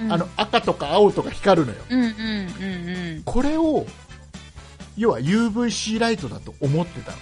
[0.00, 0.12] うん。
[0.12, 1.78] あの、赤とか青とか光るのよ。
[1.90, 3.84] うんうんうんこれを
[4.96, 7.18] 要は UVC ライトだと思ってたの。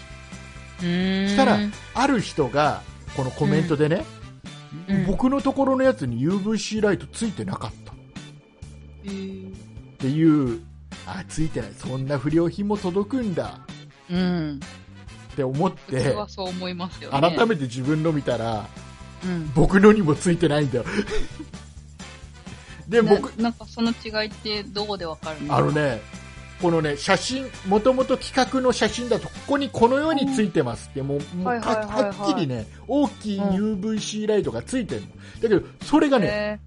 [0.83, 1.23] うん。
[1.23, 1.29] うん。
[1.29, 1.59] したら
[1.95, 2.83] ある人が
[3.17, 4.05] このコメントでね、
[4.89, 5.07] うん。
[5.07, 7.93] 僕のところのやつに UVC ライトついてなかった。
[7.93, 7.95] っ
[9.99, 10.61] ていう
[11.07, 11.71] あついてない。
[11.75, 13.61] そんな不良品も届くんだ
[14.11, 14.61] うん。
[15.33, 17.21] って思っ僕てはそう思いますよね。
[17.21, 18.67] 改めて自分の見たら
[19.25, 19.51] うん。
[19.55, 20.85] 僕のにもついてないんだよ。
[22.89, 25.57] で僕ななんかその違いってどこでわかるの？
[25.57, 26.01] あのね
[26.63, 33.81] このね写真もともと企画の写真だとここにこのようについてますってもうもうはっきりね大きいうん。
[33.83, 35.09] UVC ライトがついてるの。
[35.09, 36.59] だけどそれがねへ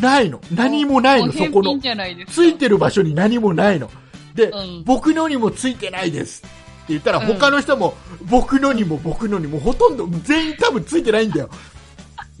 [0.00, 0.40] ないの。
[0.52, 1.78] 何もないのーそこの。
[2.26, 3.90] ついてる場所に何もないの。
[4.34, 4.84] で、うん。
[4.84, 6.42] 僕のにもついてないです
[6.88, 7.26] 言ったらうん。
[7.26, 11.50] 他の人も僕のにも僕のにもほとんど全員多分ついてないんだよ。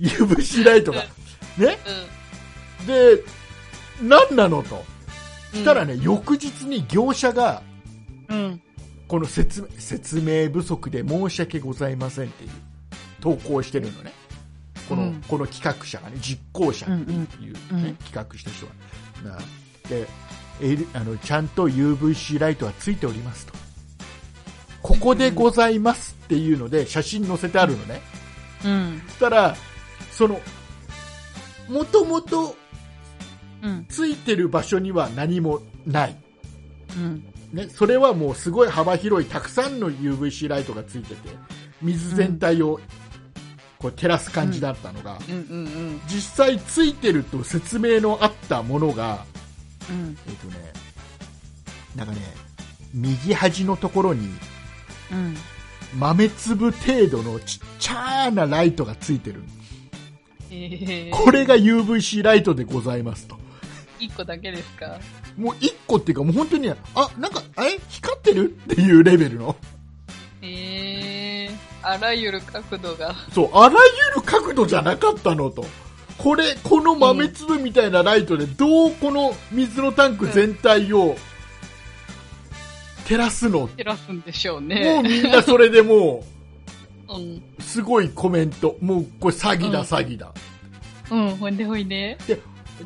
[0.00, 1.04] UVC ライトが
[1.56, 1.78] ね？
[2.86, 3.22] で
[4.02, 4.84] 何なのと。
[5.54, 5.60] うん。
[5.60, 7.62] したらね、翌日に業者が
[8.28, 8.60] うん。
[9.06, 12.50] この説明説明不足で申し訳ございませんっていう
[13.20, 14.12] 投稿してるのね。
[14.88, 15.22] この,、うん。
[15.28, 18.72] この企画者がね実行者っていう、ね企画した人が。
[19.36, 19.38] な
[19.88, 20.06] で
[20.60, 23.53] L あのちゃんと UVC ライトはついておりますと
[24.84, 28.02] ここでございますっていうので写真載せてあるのね、
[28.66, 29.02] うん。
[29.06, 29.56] そしたら
[30.12, 30.38] その
[31.70, 32.54] もともと
[33.62, 33.86] うん。
[33.88, 36.16] ついてる場所には何もない。
[36.98, 37.24] うん。
[37.54, 41.30] ね、それはもうすごい幅広いたくさんの UVC ライトがついてて
[41.80, 42.78] 水全体を
[43.78, 45.34] こう照らす感じだったのが、うん。
[45.34, 46.00] うん。
[46.08, 49.24] 実際ついてると説明のあったものが、
[49.88, 50.18] うん。
[50.28, 50.56] えっとね、
[51.96, 52.20] なんかね
[52.92, 54.28] 右端のところに
[55.14, 55.36] うん。
[55.98, 59.42] 豆粒程度のちっちゃなライトがついてる。
[60.50, 63.36] えー、これが UVC ライトでございますと。
[64.00, 64.98] 一個だけですか？
[65.36, 66.76] もう1個っていうかもう本当にあ
[67.18, 68.50] なんかえ光ってる？
[68.72, 69.56] っていうレベルの。
[70.42, 73.14] えー、あらゆる角度が。
[73.32, 73.76] そう、あら
[74.14, 75.64] ゆる角度じゃなかったのと。
[76.18, 81.16] これ、この豆粒みたいなライトでどうこの水のタンク全体を
[83.06, 85.02] 照らすの、照らすんでしょうもうね。
[85.02, 86.24] みんなそれでも
[87.08, 87.42] う ん。
[87.58, 88.76] う、すごいコメント。
[88.80, 90.32] もうこれ詐欺だうん詐欺だ。
[91.10, 92.16] うん、ほいでほいで。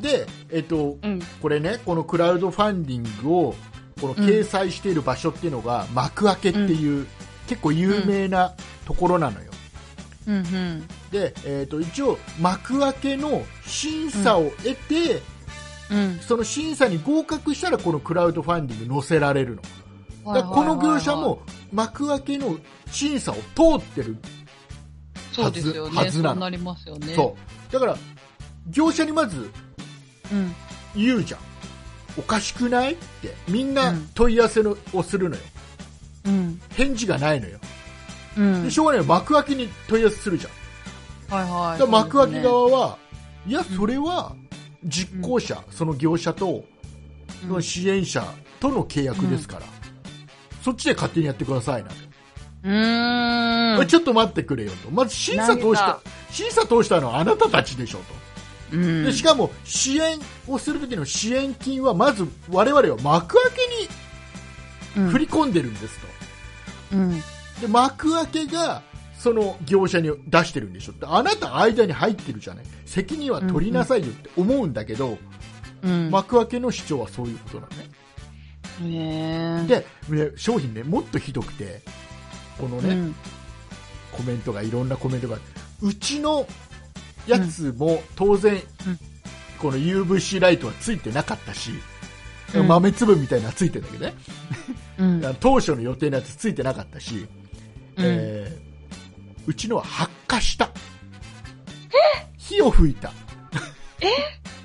[0.01, 1.21] で、えっと、うん。
[1.41, 3.55] これね、このクラウドファンディングを、
[3.99, 7.07] この掲載している場所っていうのが、幕開けっていう、
[7.47, 8.53] 結構有名な
[8.85, 9.51] ところなのよ。
[10.27, 10.87] うん、うん。
[11.11, 15.21] で、えっと、一応、幕開けの審査を得て、
[15.89, 16.19] うん。
[16.19, 19.61] その審査に合格したらこのクラウドファンディング載せられるの。
[20.25, 22.57] だこの業者も幕開けの
[22.91, 23.41] 審査を通
[23.77, 24.17] ってる。
[25.31, 25.95] そうですよね。
[25.95, 27.13] はずなのそうなりますよね。
[27.15, 27.35] そ
[27.69, 27.73] う。
[27.73, 27.97] だから、
[28.69, 29.49] 業者にまず
[30.31, 30.55] うん。
[30.95, 31.39] 言うじゃん。
[32.17, 33.33] おかしくないって。
[33.47, 35.41] みんなうん問い合わせのをするのよ。
[36.25, 36.61] うん。
[36.71, 37.59] 返事がないのよ。
[38.37, 38.63] うん。
[38.63, 39.05] でしょうがないよ。
[39.05, 41.39] 幕開けに問い合わせするじゃん。
[41.41, 41.79] はいはい。
[41.79, 42.97] だ幕開け側は、
[43.47, 44.35] いや、それは
[44.83, 46.63] 実行者、その業者と、
[47.41, 48.23] その支援者
[48.59, 49.61] との契約ですから、
[50.61, 51.91] そっちで勝手にやってくださいなん。
[52.63, 53.87] うーん。
[53.87, 54.91] ちょっと待ってくれよと。
[54.91, 58.75] まず審査通した審査通したのはあなたたちでしょと。
[58.75, 59.05] うん。
[59.05, 63.51] でしかも支援をするときの支援金はまず我々は幕開
[64.95, 66.07] けに振り込んでるんですと。
[66.93, 67.19] うん。
[67.61, 68.81] で、幕開けが
[69.17, 71.05] その業者に出してるんでしょって。
[71.07, 72.65] あなた間に入ってるじゃない。
[72.85, 75.17] 責任は取りなさいよって思うんだけど、
[75.81, 76.09] うん。
[76.09, 77.89] 幕開けの主張はそういうことなのね。
[78.79, 80.31] で、ね。
[80.35, 81.81] 商品ね、もっとひどくて、
[82.57, 83.15] このね、うん。
[84.11, 85.37] コメントがいろんなコメントが
[85.81, 86.47] うちの
[87.27, 88.61] やつも当然、うん。
[89.59, 91.71] この UVC ライトはついてなかったし、
[92.55, 92.67] うん。
[92.67, 94.13] 豆粒みたいなのついてんだけどね、
[94.97, 95.35] うん。
[95.39, 97.27] 当初の予定のやつついてなかったし、
[97.97, 98.69] えー
[99.49, 100.69] うちのは発火した。
[102.37, 103.09] 火を吹いた。
[103.09, 103.11] っ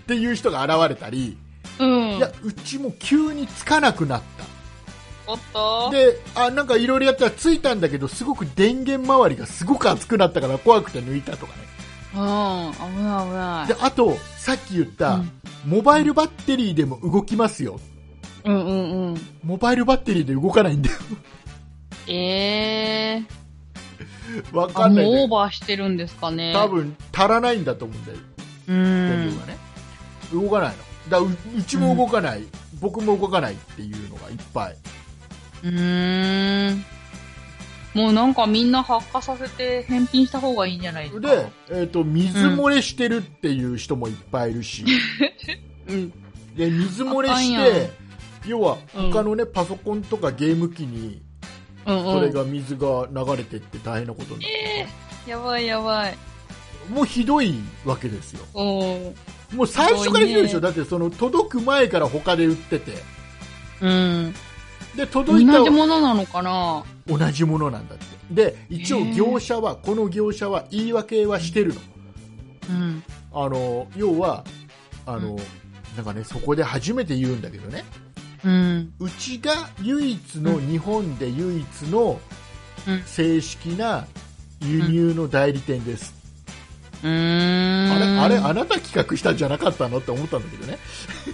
[0.07, 1.39] ていう人が現れたり、
[1.79, 2.17] うん。
[2.17, 5.91] いやうちも急につかなくなったおっと。
[5.91, 11.63] で、あ、なんかいろいろやったらついたんだけど、すごく電源周りがすごく熱くなったから怖くて抜いたとかね。
[12.15, 12.73] うん。
[12.73, 13.69] 危ない危ない。
[13.69, 15.31] で、あと、さっき言った、うん
[15.67, 17.81] モバイルバッテリーでも動きますよ。
[18.45, 19.17] うんうんうん。
[19.43, 20.97] モバイルバッテリーで動かないんだよ。
[22.07, 23.23] ええ
[24.53, 24.71] わー。
[24.71, 25.21] あ、かんないんだよ。
[25.21, 26.53] もうオーバーしてるんですかね。
[26.55, 26.69] 多。
[26.69, 28.19] 分、足らないんだと思うんだよ。
[28.69, 29.41] うん電量。
[29.41, 29.59] がね。
[30.33, 30.94] 動かないの。
[31.09, 32.45] だううちも動かない、
[32.81, 34.77] 僕も動かないっていうのがいっぱい。
[35.65, 36.85] うーん。
[37.95, 41.29] もうなんかみんな発火させて返品した方がいいんじゃないですか？
[41.29, 44.85] で、えっ、と、水漏れしてるっていう人もいっぱいいるし、
[45.87, 46.11] うん。
[46.57, 47.91] で、水漏れして、
[48.47, 51.23] 要はうん他のね、パソコンとかゲーム機に
[51.87, 52.13] うんうん。
[52.15, 54.51] それが水が流れてって大変なことになっ
[55.25, 56.19] て、やばいやばい。
[56.89, 58.45] もうひどいわけですよ。
[58.55, 59.57] うん。
[59.57, 60.59] もう最初からひどいでしょ。
[60.59, 62.93] すごだってその届く前から他で売ってて、
[63.81, 64.35] うん。
[64.97, 66.85] で、同届いたじものなのかな？
[67.07, 68.05] 同じものなんだって。
[68.31, 71.81] で、一応業者は、この業者は言い訳はしてるの。
[72.71, 73.03] うん。
[73.33, 74.45] あの、要は、
[75.05, 75.37] あの、
[75.97, 77.85] なんかね、そこで初めて言うんだけどね、
[78.45, 78.93] うん。
[79.01, 82.21] うちが唯一の、日本で唯一の
[82.87, 84.07] うん正式な
[84.61, 86.15] 輸入の代理店です。
[87.07, 90.79] あれ、あれ、あなた企画したんじゃなかったのって思ったんだけどね。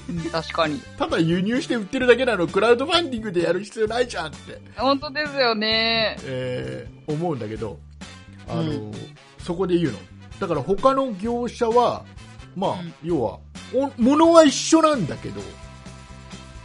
[0.09, 0.81] うん確かに。
[0.99, 6.17] ただ輸入して売ってるだけなの、クラウドファンディングでやる必要ないじゃんって、本当ですよね。
[6.25, 7.79] えー思うんだけど、
[8.49, 8.93] あの、うん
[9.45, 9.99] そこで言うの。
[10.39, 12.05] だから他の業者は、
[12.57, 13.39] まあ、うん要は、
[13.75, 15.41] お物は一緒なんだけど、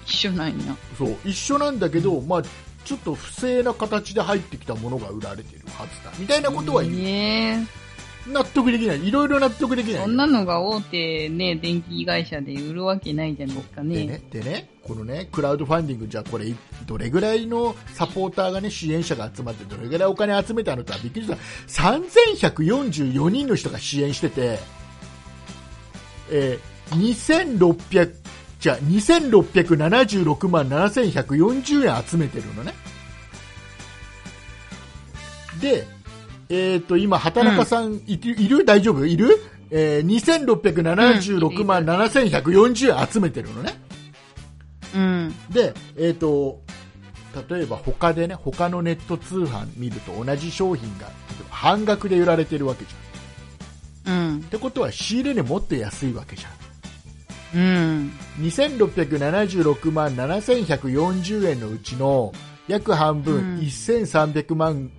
[0.05, 0.75] 一緒なんや。
[0.97, 2.43] そう、一緒なんだけど、まあ、
[2.83, 6.11] ちょっと不正な形で入ってきたものが売られてるはずだ。
[6.19, 6.95] みたいなことは言う。
[6.95, 7.67] ね
[8.27, 9.07] 納得できない。
[9.07, 10.01] いろいろ納得できない。
[10.01, 13.95] そんなのが大手ね、電気会社で売るわけないじゃないですかね。
[13.95, 16.53] でね、でね、このね、クラウドファンディング、じゃあこれ、
[16.85, 21.37] どれぐらいのサポーターがね、支援者が集まって、どれぐらいお金集めたのとはびっくりした。
[21.67, 24.59] 3144人の人が支援してて、
[26.31, 28.13] えー2600
[28.59, 32.73] じゃあ2676万7140円集めてるのね
[35.61, 35.87] で、
[36.49, 38.65] えっ、と今畑中さんい,、いる？
[38.65, 39.05] 大丈夫？
[39.05, 39.39] いる、
[39.71, 43.73] えー、2676万7140円集めてるのね
[44.95, 45.35] うん。
[45.49, 46.61] で、えっ、と、
[47.49, 54.13] 例えば他でね、他のネット通販見ると同じ商品が例えば半額で売られてるわけじゃん。
[54.13, 54.41] うんっ。
[54.43, 56.51] てことは仕入れ値もっと安いわけじゃん。
[57.55, 58.11] うん。
[58.39, 62.31] 2676万7140円のうちの
[62.67, 64.91] 約半分、うん1300万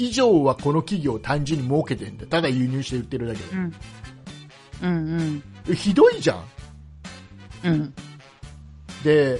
[0.00, 2.26] 以上はこの企業単純に儲けてるんだ。
[2.26, 3.74] ただ輸入して売ってるだけうん。
[4.82, 5.42] うん。
[5.66, 5.76] で。
[5.76, 6.44] ひどいじゃん。
[7.64, 7.94] うん。
[9.04, 9.38] で、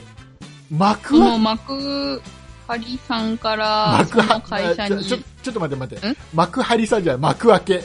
[0.70, 2.22] 幕は、この幕
[2.68, 6.16] 張さんから、その会社にちょ、ちょちょっと待って待ってん？
[6.34, 7.82] 幕張さんじゃない、幕開け。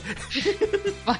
[1.07, 1.17] ま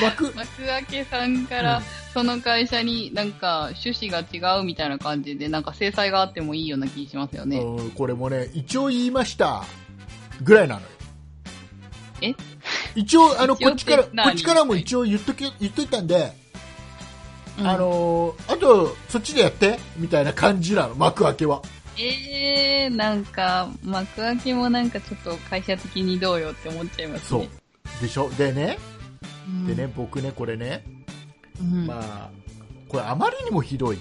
[0.00, 1.82] 幕、幕開けさんから、
[2.14, 7.58] その会社になんか趣旨が違うみたいな感じで、なんか制裁があってもいいような気しますよね。
[7.58, 9.64] うんこれもね、一応言いました。
[10.42, 10.86] ぐらいなのよ。
[12.22, 12.34] え？
[12.94, 16.32] 一応、あの、 こっちから、こっちからも一応言っとけ、言っといたんで、
[17.58, 21.62] うんあのーあと、そっちでやって、みたいな感じなの、幕開けは。
[21.98, 27.50] えー、なんか、幕開けもなんかちょっと会社的にどうよって思っちゃいますそうね。。
[28.02, 28.28] でしょ？
[28.30, 28.78] でね、
[29.48, 30.84] うんでね、僕ね、これね、
[31.60, 31.86] うん。
[31.86, 32.30] まあ、
[32.88, 33.98] これあまりにもひどい。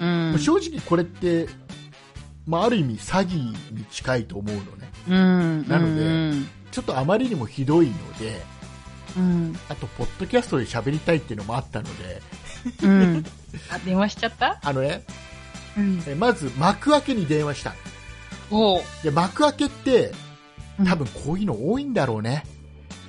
[0.00, 0.38] うん。
[0.38, 1.46] 正直これって、
[2.46, 3.36] まあ、ある意味詐欺
[3.72, 4.90] に近いと思うのね。
[5.08, 5.68] うん。
[5.68, 6.48] なのでうん。
[6.70, 8.42] ちょっとあまりにもひどいので、
[9.16, 9.56] うん。
[9.68, 12.20] あと、ポッドキャストで喋りたいっていうのもあったので、
[12.82, 13.24] うん。
[13.70, 14.58] あ、電話しちゃった？
[14.62, 15.04] あのね、
[15.76, 16.02] うん。
[16.06, 17.74] えまず幕開けに電話した。
[18.50, 18.82] おう。
[19.02, 20.12] で、幕開けって、
[20.78, 22.44] うん多分こういうの多いんだろうね。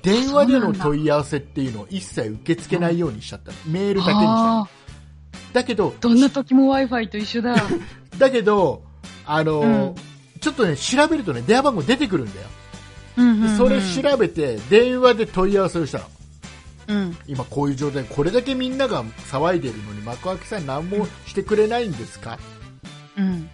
[0.03, 3.57] 電話での問い合わせっていうのを一切受け付けないようにしちゃったの。
[3.65, 4.69] メールだけにした
[5.51, 7.55] だけどー、どんな時も Wi-Fi と一緒だ。
[8.19, 8.83] だけど、
[9.25, 9.95] あのーうん
[10.41, 12.47] ちょっとね、調べるとね、電話番号出てくるんだよ。
[13.17, 16.05] うんでそれ調べて、電話で問い合わせをしたの。
[16.87, 17.17] うん。
[17.25, 22.37] 今こういう状態、これだけみんなが騒いでるのに、幕開けさん何もしてくれないんですか？
[23.17, 23.49] うん。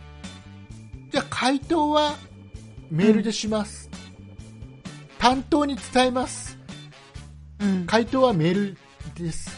[1.12, 2.18] じゃあ回答は
[2.90, 3.90] メールでします。
[5.18, 6.58] 担当に伝えます。
[7.62, 7.86] うん。
[7.86, 8.78] 回答はメール
[9.16, 9.50] です。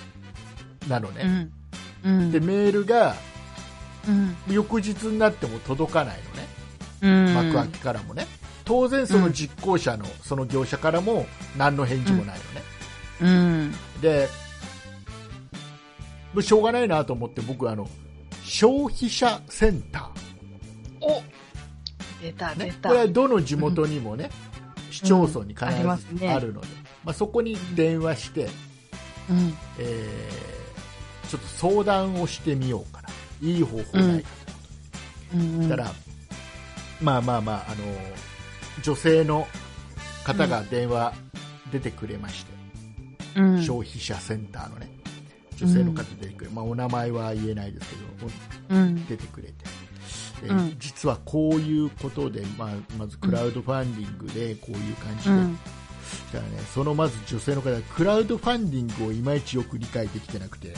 [0.88, 1.52] なのね。
[2.04, 2.12] うん。
[2.12, 2.32] うん。
[2.32, 3.33] で、メールがうん。
[4.50, 6.20] 翌日になっても届かない
[7.02, 7.28] のね。
[7.28, 7.34] うん。
[7.34, 8.28] 幕開けからもね。
[8.66, 11.26] 当然その実行者の、その業者からも
[11.58, 12.64] 何の返事もないのね。
[13.22, 14.02] うん。
[14.02, 14.30] で、
[16.34, 17.90] もうしょうがないなと思って僕あの、
[18.44, 20.10] 消費者センタ
[21.02, 21.22] お
[22.22, 22.90] 出た、出、た。
[22.90, 24.30] これはどの地元にもね、
[24.92, 25.66] 市町村に必
[26.08, 26.68] ずねあるので、
[27.04, 28.50] まあ、そこに電話して、
[29.30, 29.58] うん。
[29.78, 30.54] えー
[31.34, 33.03] ちょっと相談をしてみようかな。
[33.44, 34.24] いい方法ない。
[35.36, 35.70] うん。
[35.70, 35.92] ら、
[37.02, 37.84] まあまあまあ、あの、
[38.82, 39.48] 女性の
[40.24, 41.14] 方が電話
[41.72, 42.54] 出てくれまして、
[43.36, 44.90] うん、消費者センターのね、
[45.58, 47.96] 女性の方出てくれ、まあお名前は言えないですけ
[48.76, 49.06] ど、うん。
[49.06, 49.54] 出てくれて、
[50.42, 55.60] でうん実はこういうことで、まあ、まずクラウドファンディングでこういう感じで、うん。
[56.04, 60.74] そしたらね、そのまず女性の方がクラウドファンディングをいまいちよく理解できてなくて、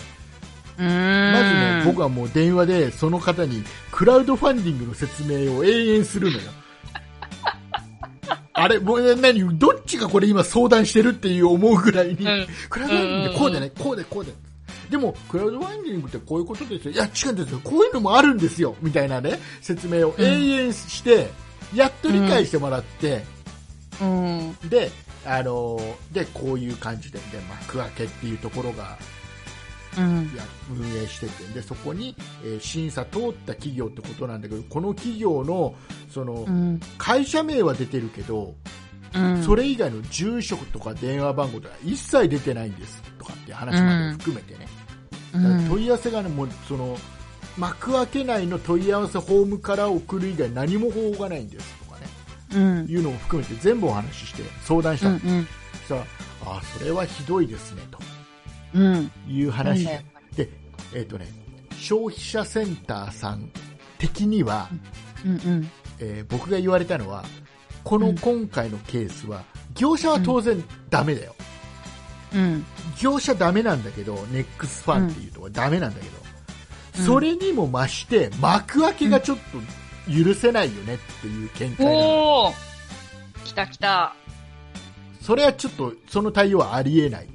[0.77, 6.43] ままずね、僕はもう電話でその方にクラウドファンディングの説明を永遠するのよ。
[8.53, 14.33] あれ、もう何、どっちがこれ今相談してるっていう思うぐらいに、うんクラウドファンディングってこうでね、こうでこうで。
[14.89, 16.91] でも、クラウドファンディングってこういうことですよ。
[16.91, 17.59] いや、違うんですよ。
[17.63, 18.75] こういうのもあるんですよ。
[18.81, 21.29] みたいなね、説明を永遠して、
[21.73, 23.23] やっと理解してもらって、
[24.01, 24.57] うん。
[24.69, 24.91] で、
[25.25, 28.97] あのーで、こういう感じで、で、幕開けっていうところが
[29.97, 30.27] 運
[30.97, 35.75] 営しててでそこに、えー審査通った企業ってことなんだけどこの企業の
[36.09, 36.79] その、うん。
[36.97, 38.55] 会社名は出てるけど、
[39.13, 39.43] うん。
[39.43, 44.67] それ以外の住所とか電話番号とか一切出てないんですとかって話まで含めてね、
[45.33, 46.97] うん、問い合わせがねもうその
[47.57, 52.07] 幕開け内の問い合わせフォームから送る以外何も方法がないんですとかね
[52.55, 52.85] うん。
[52.87, 55.29] いうのも含めて全部お話しして相談したの、うん。
[55.29, 55.47] うん。
[55.73, 56.01] そしたら
[56.47, 58.14] あそれはひどいですねとうん。
[59.27, 60.01] いう話なんだ
[60.35, 60.49] で
[60.93, 61.27] えっとね、
[61.77, 63.49] 消費者センターさん
[63.97, 64.69] 的には、
[65.25, 65.31] うん。
[65.31, 65.69] うん。
[65.99, 67.23] えー僕が言われたのは
[67.83, 69.43] このうん今回のケースは
[69.75, 71.35] 業者は当然ダメだよ、
[72.33, 72.65] うん。
[72.99, 76.25] 業者ダメなんだけどネックスファンっていうところダメなんだけど、うん
[77.05, 79.37] それにも増して幕開けがちょっ
[80.07, 81.97] と許せないよねっていう見解なの。
[82.45, 82.55] おー。
[83.43, 84.15] 来た来た。
[85.19, 87.27] それはちょっとその対応はありえない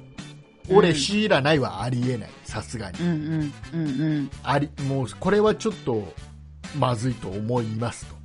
[0.73, 2.29] 俺強いらないはありえない。
[2.43, 2.99] さすがに。
[2.99, 4.31] うんうんうんうん。
[4.43, 6.13] ありもうこれはちょっと
[6.77, 8.15] まずいと思いますと。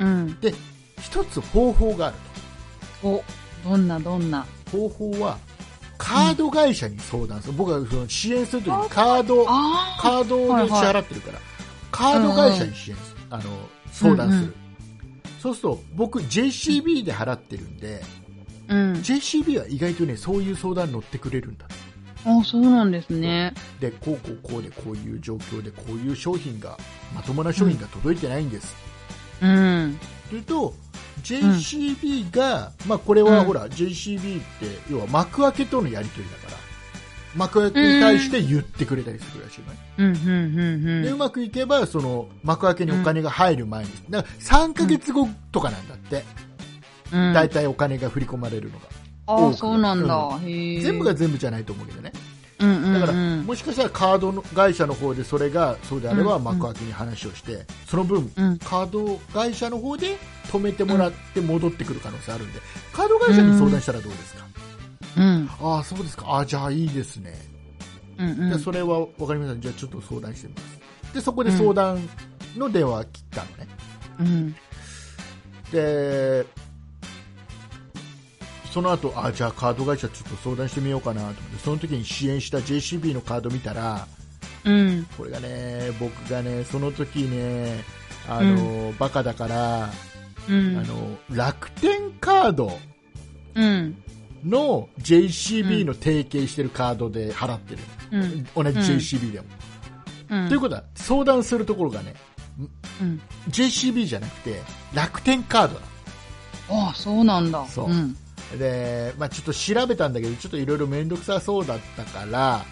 [0.00, 0.40] うん。
[0.40, 0.54] で
[1.00, 2.16] 一つ方法がある
[3.02, 3.22] お
[3.64, 4.46] どんなどんな？
[4.70, 5.38] と方法は
[5.98, 9.44] カード会社に相談する、僕はその支援するときにカード？
[9.48, 11.38] あカードで支払ってるから、
[11.90, 13.42] カード会社に支援する、あの
[13.92, 14.54] 相談する、うんう
[15.40, 18.21] そうすると僕 JCB で払ってるんで、あうん
[18.72, 21.66] JCB は意外とねそういう相談に乗ってくれるんだ。
[22.24, 23.52] あそうなんですね。
[23.80, 26.78] でこうこうこうでこういう状況でこういう商品が
[27.14, 28.74] まともな商品が届いてないんです、
[29.42, 29.98] うん。
[30.30, 30.74] というと
[31.22, 33.44] JCB が、まあ、これはうん。
[33.46, 36.58] ほら、JCB って要は幕開けとのやり取りだから
[37.34, 46.18] 幕開けに対して言ってくれたりするらしいのね、うんうんうんうでうんまくいけばその幕開けにお金が入る前に、だから3ヶ月後とかなんだって、う
[46.48, 46.51] ん
[47.12, 48.86] 大体お金が振り込まれるのが、
[49.26, 50.38] ああそうなんだ。
[50.44, 52.12] へえ全部が全部じゃないと思うけどね。
[52.58, 53.00] うんうんうん。
[53.00, 56.44] だから、もしかしたらカードの会社の方でそれがそうであればうん。
[56.44, 58.58] 幕開けに話をして、その分、うん。
[58.58, 60.16] カード会社の方で
[60.48, 62.60] 止めてもらって戻ってくる可能性あるんで、
[62.92, 64.46] カード会社に相談したらどうですか、
[65.16, 65.50] うん。
[65.60, 67.34] ああ、そうですか、ああ、じゃあいいですね、
[68.18, 68.48] うんうん。
[68.48, 71.14] じゃあそれは分かりました、じゃあちょっと相談してみます。
[71.14, 72.08] で、そこで相談
[72.56, 73.68] の電話切ったのね。
[74.20, 74.54] うん。
[75.72, 76.46] で、
[78.72, 84.06] その後あじゃあカード会社ちょっと相談してみようかなと思って、その時に支援した JCB のカード見たら、
[84.64, 85.06] うん。
[85.18, 87.84] これがね、僕がね、その時ね、
[88.26, 89.90] あの、バカだから、
[90.48, 90.78] うん。
[90.78, 92.78] あの、楽天カード
[93.54, 94.02] うん。
[94.42, 97.82] の JCB の提携してるカードで払ってる。
[98.12, 98.44] うん。
[98.72, 99.46] 同じ JCB でも。
[100.30, 100.48] うん。
[100.48, 102.14] ということは、相談するところがね、
[103.02, 103.20] うん、
[103.50, 104.62] JCB じゃなくて、
[104.94, 107.66] 楽天カードなのああそうなんだ。
[107.66, 107.90] そう。
[107.90, 108.16] うん
[108.58, 112.64] で、まあ、ちょっと調べたんだけど、ちょっといろいろ面倒くさそうだったから、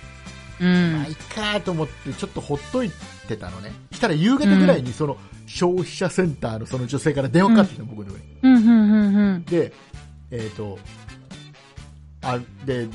[0.60, 0.92] うん。
[0.94, 2.90] まあ、いいかと思って、ちょっとほっとい
[3.26, 3.72] てたのね。
[3.92, 5.16] したら夕方ぐらいに、その、
[5.46, 7.82] 消費者センターのその女性から電話かかってきた。
[7.82, 8.56] うん。
[8.56, 9.72] うんうんうんで、
[10.30, 10.78] えっ、と、
[12.22, 12.88] あ、で、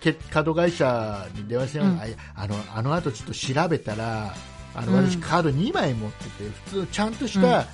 [0.00, 2.00] けカード会社に電話して、うん。
[2.34, 4.34] あの、あの後ちょっと調べたら、
[4.74, 5.10] あの、うん。
[5.10, 6.30] 私カード2枚持ってて、
[6.66, 7.66] 普通ちゃんとした、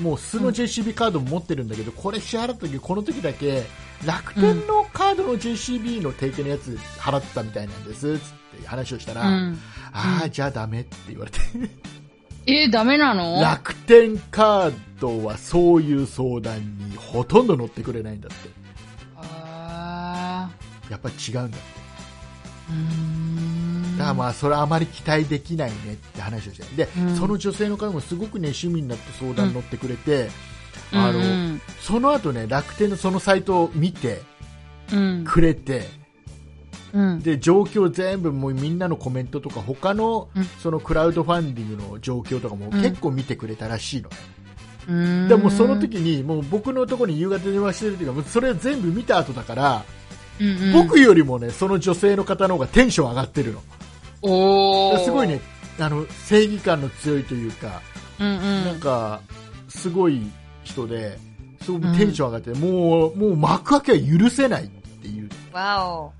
[0.00, 3.64] もう素の JCB カードも持ってるんだけど、これ支払った時、この時だけ、
[4.04, 9.58] 楽天のカードの JCB の提携のやつ払ってたみたいなんです、つって話をしたら、うん
[9.92, 11.38] ああ、じゃあダメって言われて。
[12.46, 13.40] えー、ダメなの？
[13.40, 18.50] 楽天カードはそういう相談にほとんど乗ってくれないんだって。
[19.16, 20.50] あ
[20.88, 21.80] やっぱり違うんだって。
[22.70, 22.76] ーうー
[23.66, 23.69] ん
[24.00, 26.64] だからまあそれはあまり期待できないねって話をして。
[26.76, 27.16] で、うん。
[27.16, 30.30] その女性の方もすごくね、趣味になって相談に乗ってくれて、
[30.92, 34.22] あの、うんその後ね、楽天のそのサイトを見て
[34.92, 35.24] うん。
[35.24, 35.88] くれて、
[36.92, 37.20] うん。
[37.20, 40.44] で、状況全部もうみんなのコメントとか他のうん。
[40.44, 42.82] そのクラウドファンディングの状況とかもうん。
[42.82, 44.10] 結構見てくれたらしいの。
[44.88, 45.28] ね。
[45.28, 49.84] でもその時にもう僕のところに夕方電話してる時はもうそれを全部見た後だから、
[50.40, 50.72] うんうん。
[50.72, 53.62] 僕よりもねその女性の方の方がテンション上がってるの
[54.22, 55.04] おー。
[55.04, 55.40] すごいね。
[55.78, 57.80] あの正義感の強いというか、
[58.18, 58.64] うんうん。
[58.64, 59.20] なんか
[59.68, 60.22] すごい
[60.62, 61.18] 人で
[61.62, 65.28] すごくテンション上がって、もうもう幕開けは許せないっていう。
[65.52, 66.12] わお。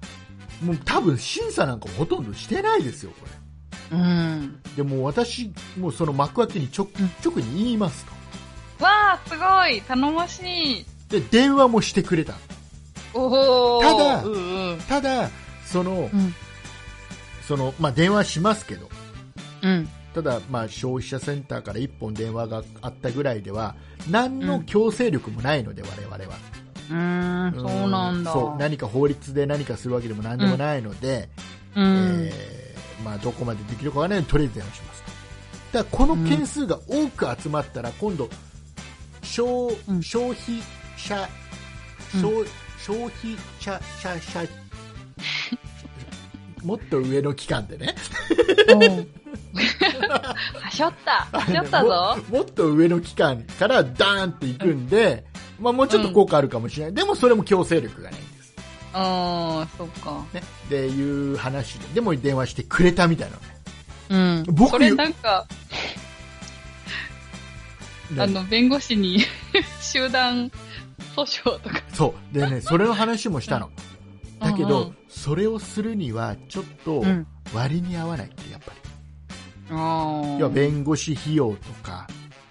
[0.64, 3.26] もう多分審査なんかほとんどしてないですよこ
[3.92, 4.60] うん。
[4.76, 6.88] れでもう私もうその幕開けにちょ
[7.24, 8.04] 直に言います
[8.78, 8.84] と。
[8.84, 9.82] わあすごい。
[9.82, 10.86] 頼もしい。
[11.08, 12.34] で電話もしてくれた。
[13.12, 14.78] おおただうんうん。
[14.88, 15.28] ただ
[15.66, 16.34] その、うん
[17.50, 18.88] そのまあ、電話しますけど。
[19.62, 19.88] うん。
[20.14, 23.74] ただ、まあ、消費者センターから1本電話があったぐらいでは
[24.08, 26.38] 何の強制力もないので、我々は。
[26.90, 28.32] うーんそうなんだ。
[28.32, 28.56] そう。
[28.56, 31.28] 何か法律で何かするわけでも何でもないので、
[31.74, 32.28] うん。
[32.28, 35.10] えーまあ、どこまでできるかはねとりあえず電話しますと。
[35.78, 38.28] だからこの件数が多く集まったら、今度
[39.22, 40.00] 消うん。
[40.00, 40.62] 消費
[40.96, 41.28] 者
[42.14, 42.20] うん。
[42.20, 42.46] 消
[42.78, 44.48] 消費者者者
[46.64, 47.94] もっと上の機関でね。
[50.62, 51.28] はしょった。
[51.38, 52.22] はしょったぞ。
[52.30, 55.24] ももっと上の機関からダーンっていくんで、
[55.58, 58.54] まあ、もうちょっと効果あるかもしれない、でもそれも強制力がないんです、
[58.92, 60.24] ああそっか。
[60.32, 61.86] ね、でいう話で。
[61.94, 64.44] でも電話してくれたみたいなのね。
[64.46, 64.54] うん。
[64.54, 65.46] 僕それなんか
[68.14, 69.20] であの弁護士に
[69.80, 70.50] 集団
[71.14, 71.82] 訴訟とか。
[71.92, 72.34] そう。
[72.34, 73.70] でねそれの話もしたの
[74.40, 74.96] だけど、うんうん。
[75.08, 77.26] それをするにはちょっとうん。
[77.54, 78.78] 割に合わないってやっぱり、
[79.70, 82.08] ああ要は弁護士費用とか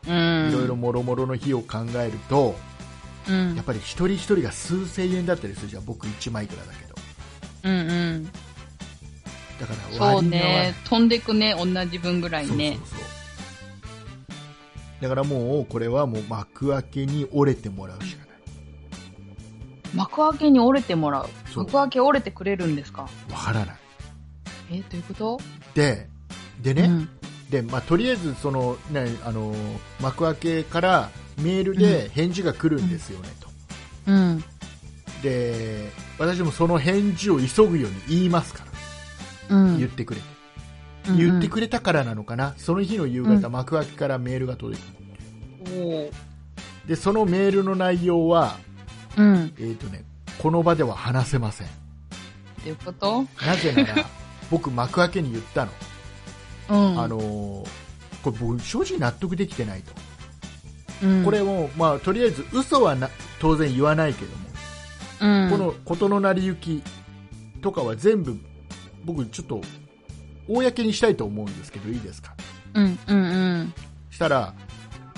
[0.07, 0.49] うん。
[0.49, 2.55] いろいろもろもろの費用を考えると、
[3.29, 3.55] うん。
[3.55, 5.85] やっぱり一人一人が数千円だったりするじゃん。
[5.85, 6.95] 僕1枚いくらだけど。
[7.63, 8.25] うんうん。
[8.25, 10.29] だから割に合わない。
[10.29, 10.73] ね。
[10.85, 12.77] 飛んでくね、同じ分ぐらいね。
[12.79, 13.09] そうそうそう。
[15.01, 18.28] だからもうこれはもう幕開けに折れてもらうしかない
[19.93, 21.29] 幕開けに折れてもらう。
[21.53, 21.63] そう。
[21.65, 23.03] 幕開け折れてくれるんですか？
[23.31, 23.75] わからない。
[24.71, 25.39] え、どういうこと？
[25.73, 26.07] で
[26.61, 27.09] でね、うん。
[27.49, 29.53] でまあ、とりあえずその、ね、あの
[30.01, 33.49] 幕開けからメールで返事が来るんですよね、と。
[34.07, 34.43] うん。
[35.23, 38.63] で私もその返事を急ぐように言いますか
[39.49, 39.77] ら、うん。
[39.79, 40.25] 言ってくれて。
[40.27, 40.39] うん
[41.17, 43.51] 言ってくれたからなのかな、その日の夕方、うん。
[43.51, 45.67] 幕開けからメールが届いた。
[46.85, 48.59] でそのメールの内容は、
[49.17, 49.53] うん。
[49.57, 50.03] えーとね、
[50.39, 51.67] この場では話せません。
[51.67, 51.69] っ
[52.63, 53.25] ていうこと？
[53.45, 54.05] なぜなら
[54.51, 55.71] 僕幕開けに言ったの、
[56.69, 56.99] うん。
[57.01, 57.67] あのー
[58.21, 59.93] これ僕正直納得できてないと、
[61.05, 66.83] うん、これも、まあ、とりあえず嘘はな当然言わないけども、うん、この事の成り行き
[67.61, 68.37] とかは全部
[69.05, 69.61] 僕ちょっと
[70.49, 72.35] 公にしたいと思うんですけどいいですか？
[72.73, 73.23] うん、うん、う
[73.63, 73.73] ん。
[74.11, 74.53] したら、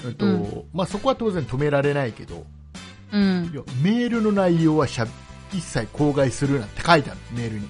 [0.06, 0.64] えっとうん。
[0.76, 2.46] まあ、そこは当然止められないけど
[3.12, 3.52] うん。
[3.54, 3.56] い。
[3.56, 5.08] やメールの内容はしゃ
[5.52, 7.20] 一切口外するなって書いてある。
[7.34, 7.68] メールに、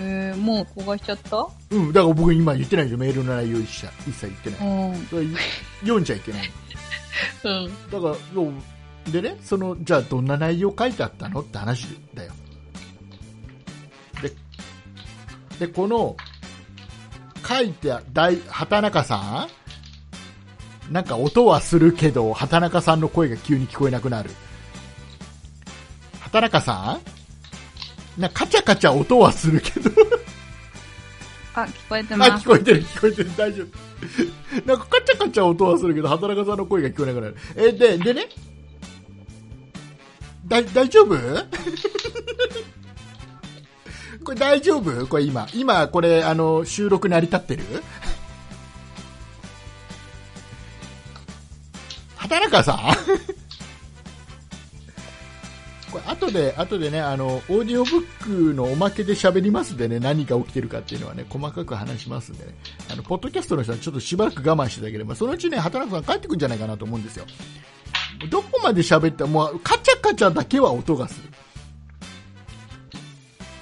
[0.00, 1.48] えー、もう公開しちゃった？
[1.70, 5.06] うん、だから僕今言ってないでメールの内容一切一切言ってうない、ん。
[5.06, 5.26] それ
[5.80, 6.50] 読んじゃいけない。
[7.44, 7.90] うん。
[7.90, 12.32] だからでねそのじゃあどんな内容書いてあったのって話だよ。
[14.22, 16.16] ででこの
[17.46, 19.48] 書いてあだい畑中さ
[20.90, 20.92] ん？
[20.92, 24.30] なんか音はするけど畑中さんの声が急に聞こえなくなる
[26.32, 27.00] 畑中さ
[28.16, 28.20] ん？
[28.20, 29.90] なんかカチャカチャ音はするけど。
[31.54, 32.44] あ、聞こえてあます。
[32.46, 33.30] 聞こえてる聞こえてる。
[33.36, 33.68] 大丈夫。
[34.66, 37.36] なんかカチャカチャ音はするけど畑中さんの声が聞こえなくなる。
[37.56, 38.28] えででね？
[40.46, 41.14] だ大丈夫？
[44.24, 45.06] これ大丈夫？
[45.06, 45.46] これ今。
[45.54, 47.64] 今これあの収録成り立ってる？
[52.16, 52.78] 畑中さん？
[56.28, 62.54] 後で後でねあのオーディオブックのおまけで喋りますでね何が起きてるかっていうのはね細かく話しますんでね。
[62.92, 67.24] あのポッドキャストの人はちょっとしばらく我慢していただければそのうちね畑中さん帰ってくるんじゃないかなと思うんですよ。
[68.30, 71.28] どこまで喋ったもカチャカチャだけは音がする。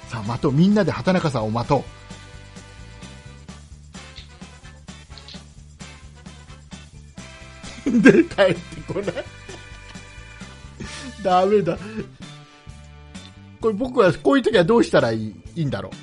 [0.09, 0.51] さあ待とう。
[0.51, 1.83] みんなで畑中さんを待と
[7.87, 7.91] う。
[8.01, 9.25] で帰ってこない。
[11.23, 11.77] ダメだ。
[13.61, 15.93] これ僕はこういう時はどうしたらいいいいんだろう？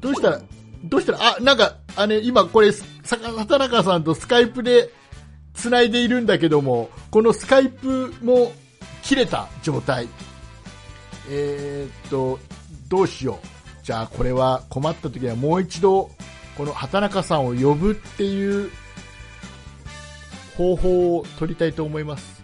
[0.00, 0.40] どうしたら
[0.84, 4.90] どうしたらあなんかあの今これさ畑中さんとスカイプで
[5.54, 8.52] つないでいるんだけどもこのスカイプも
[9.02, 10.08] 切れた状態。
[11.30, 12.38] えーっと
[12.88, 13.46] どうしよう。
[13.84, 16.10] じゃあこれは困った時はもう一度
[16.56, 18.70] この畑中さんを呼ぶっていう
[20.56, 22.42] 方法を取りたいと思います。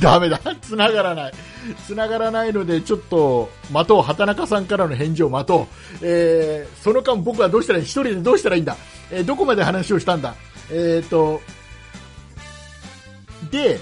[0.00, 0.38] ダメだ。
[0.60, 1.32] 繋がらない。
[1.86, 4.02] 繋がらないのでちょっと待とう。
[4.02, 5.66] 畑中さんからの返事を待と
[6.00, 7.84] う、えーその間僕はどうしたらいい？
[7.84, 8.76] 一人でどうしたらいいんだ、
[9.10, 10.34] えーどこまで話をしたんだ？
[10.70, 11.40] えっ、と
[13.50, 13.80] で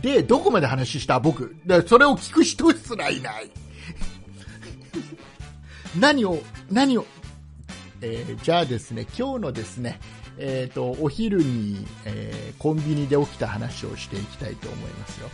[0.00, 1.20] でどこまで話した？
[1.20, 1.54] 僕。
[1.64, 3.50] でそれを聞く人すらいない。
[5.98, 6.38] 何を
[6.70, 7.04] 何を
[8.02, 10.00] えーじゃあですね今日のですね
[10.38, 15.28] えー、とお昼に、えーコンビニで起きた話をしていきたいと思いますよ。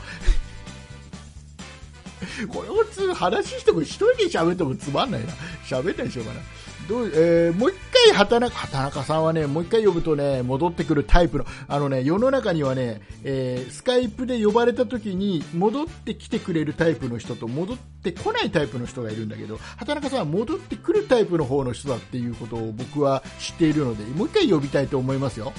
[2.49, 5.33] これ普通話しても一人で喋ってもつまんないな。
[5.67, 6.41] 喋ったでしょうかな。
[6.89, 7.75] どうえーもう一
[8.07, 25.53] 回畑中、畑中さんはね、もう一回呼ぶとね、戻ってくるタイプの、あのね、世の中にはね、えースカイプで呼ばれた時に戻ってきてくれるタイプの人と戻ってこないタイプの人がいるんだけど、畑中さんは戻ってくるタイプの方の人だっていうことを僕は知っているので、もう一回呼びたいと思いますよ。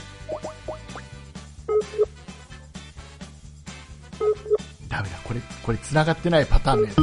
[4.87, 6.97] ダメだ、これ、これ繋がってないパターンのやつ。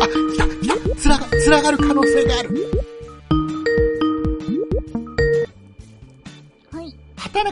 [0.00, 2.85] あ、来た、来た、繋が、繋がる可能性がある。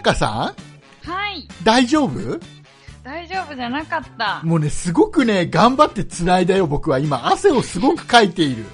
[0.04, 0.54] 畑中さ
[1.06, 1.10] ん？
[1.10, 1.48] はい。
[1.62, 2.38] 大丈夫？
[3.02, 4.40] 大丈夫じゃなかった。
[4.44, 6.98] もうね、すごくね、頑張って繋いだよ、僕は。
[6.98, 8.64] 今、汗をすごくかいている。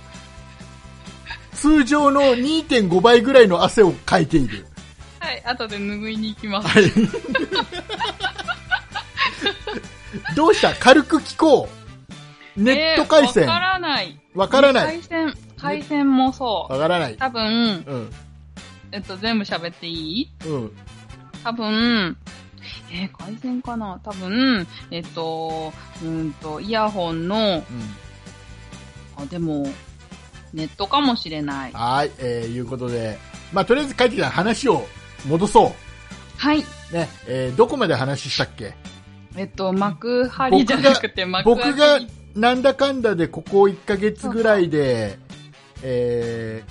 [1.53, 4.67] 通常の2.5倍ぐらいの汗をかいている。
[5.19, 5.43] はい。
[5.45, 6.69] 後で拭いに行きます。
[6.69, 6.85] はい。
[10.37, 10.75] どうした？
[10.75, 11.69] 軽く聞こ
[12.57, 12.63] う。
[12.63, 13.45] ネット回線。
[13.45, 14.21] えーわからない。
[14.35, 15.01] わからない。
[15.01, 16.73] 回線、回線もそう。
[16.73, 17.17] わからない。
[17.17, 18.11] 多分、うん。
[18.93, 20.31] えっと、全部喋っていい？
[20.47, 20.73] うん。
[21.45, 22.17] 多分、
[22.93, 24.01] えー、回線かな？
[24.05, 25.73] 多分、えっと、
[26.03, 27.65] うんと、イヤホンの、うん。
[29.17, 29.67] あ、でも、
[30.53, 31.73] ネットかもしれない。
[31.73, 33.19] はい、えー、いうことで、
[33.53, 34.87] まあ、とりあえず帰ってきた話を
[35.27, 35.75] 戻そ
[36.37, 36.59] はい。
[36.61, 36.63] う。
[36.95, 38.75] ね、えー、どこまで話したっけ？
[39.37, 42.01] えっと、幕張じゃなくて幕僕が
[42.35, 45.19] なんだかんだでここ1ヶ月ぐらいで、
[45.85, 46.65] え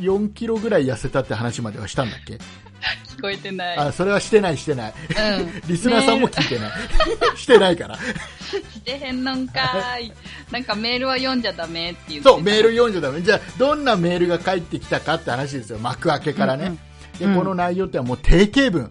[0.00, 2.38] ー、4キロぐらい痩せたって話まではしたんだっけ？
[3.16, 3.76] 聞こえてない。
[3.76, 4.94] あ、それはしてないしてない。
[5.38, 5.62] うん。
[5.66, 6.70] リスナーさんも聞いてない。
[7.36, 7.96] してないから。
[7.96, 10.12] してへんのんかーい。
[10.50, 12.30] なんかメールは読んじゃダメって言ってた。
[12.30, 13.20] そう、メール読んじゃダメ。
[13.20, 15.78] じゃあ、どんなメールが返ってきたかって話ですよ。
[15.78, 16.76] 幕開けからね。
[17.18, 18.90] で、うんこの内容ってのはもう定型文。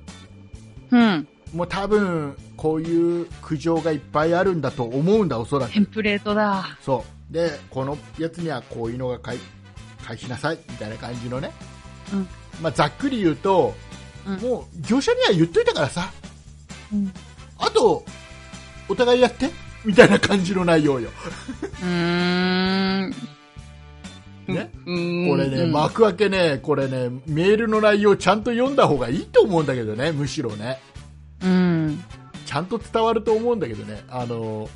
[0.92, 1.28] うん。
[1.54, 5.74] もう多分、こういう苦情がいっぱいあるんだと思うんだ、おそらく。
[5.74, 6.78] テンプレートだ。
[6.84, 7.34] そう。
[7.34, 9.38] で、このやつにはこういうのが返
[10.06, 11.52] 返しなさい、みたいな感じのね。
[12.14, 12.28] うん
[12.62, 13.74] まあ、ざっくり言うと、
[14.26, 16.12] うんもう、業者には言っといたからさ。
[16.91, 17.14] うん。
[17.58, 18.03] あと、
[18.89, 19.49] お互いやって、
[19.86, 21.10] みたいな感じの内容よ。
[21.82, 23.10] うーん。
[24.47, 24.72] ね？
[24.86, 25.30] うーん。
[25.30, 30.80] これね、うん幕開けね、これね、メールの内容ちゃんと読んだ方がいいと思うんだけどね、むしろね。
[31.43, 32.03] うん。
[32.45, 34.70] ちゃんと伝わると思うんだけどね、あの、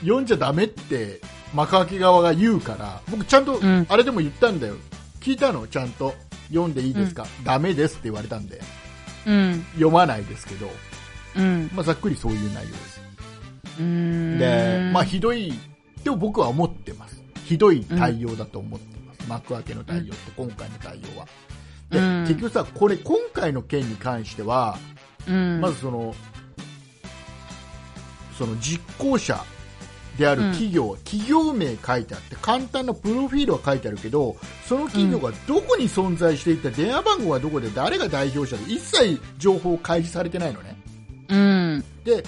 [0.00, 1.20] 読んじゃダメって
[1.54, 4.74] 幕開け側が言うから、僕ちゃんとうん、あれでも言ったんだよ。
[5.20, 5.66] 聞いたの？
[5.66, 6.14] ちゃんと。
[6.50, 8.60] 読んでいいですか、ダメですって言われたんで、
[9.26, 9.64] うん。
[9.72, 10.70] 読まないですけど、
[11.36, 11.70] うん。
[11.72, 13.00] まあ、ざっくりそういう内容です。
[14.38, 15.52] で、まあ、ひどい、
[16.04, 17.22] でも僕は思ってます。
[17.44, 19.28] ひどい対応だと思ってます。
[19.28, 21.26] 幕開けの対応って、今回の対応は。
[21.90, 24.78] で、うん結局さ、これ今回の件に関しては、
[25.28, 25.60] うん。
[25.60, 26.14] まずその、
[28.38, 29.44] その実行者
[30.20, 40.76] である企業、企業名書いてあって、簡単なプロフィールは書いてあるけど、その企業がどこに存在していて、電話番号はどこで、誰が代表者で、一切情報開示されてないのね。
[41.30, 41.84] うん。
[42.04, 42.22] で、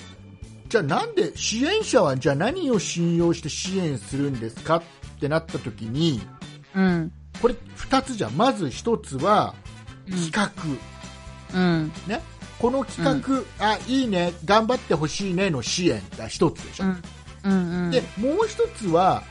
[0.70, 4.82] じゃあなんで、支援者はじゃあ何を信用して支援するんですかっ
[5.20, 6.22] てなった時に、
[6.74, 7.12] うん。
[7.42, 8.32] これ二つじゃん。
[8.32, 9.54] まず一つは、
[10.08, 10.50] 企画。
[11.54, 11.92] うん。
[12.06, 12.22] ね。
[12.58, 13.22] この企
[13.58, 16.84] 画、あ、いいね、頑張ってほしいねの支援が一つでしょ。
[16.84, 17.02] うん。
[17.44, 17.90] うん。
[17.90, 19.22] で、もう一つは、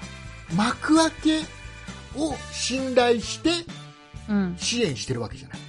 [0.55, 1.39] 幕開け
[2.18, 3.49] を信頼して
[4.30, 4.55] うん。
[4.57, 5.59] 支援してるわけじゃない。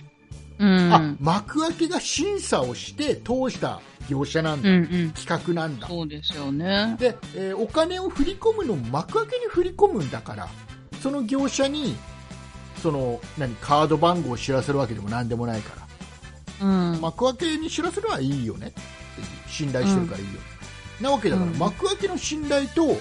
[0.58, 0.92] うん。
[0.92, 4.68] あ、幕開けが審査をして通した業者なんだ。
[4.68, 4.76] うん。
[4.76, 5.10] うん。
[5.12, 5.88] 企画なんだ。
[5.88, 6.96] そうですよね。
[6.98, 10.48] で、えーお金を振り込むのも幕開けに振り込むんだから、
[11.02, 11.96] その業者に、
[12.82, 15.86] その、何、カード番号を知らせるわけでも何でもないか
[16.60, 17.00] ら、うん。
[17.00, 18.72] 幕開けに知らせるのはいいよね
[19.48, 20.38] 信頼してるからいいよね、
[21.02, 21.58] なわけだから、うん。
[21.58, 22.96] 幕開けの信頼と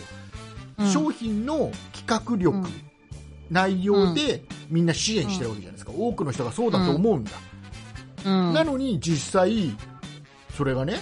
[0.78, 0.88] うん。
[0.92, 2.68] 商品の企画力、うん。
[3.50, 7.32] 内容でみんな支援してるわけじゃないですか、多くの人がそうだと思うんだ、
[8.26, 8.54] うん。
[8.54, 9.76] なのに実際
[10.56, 11.00] それがね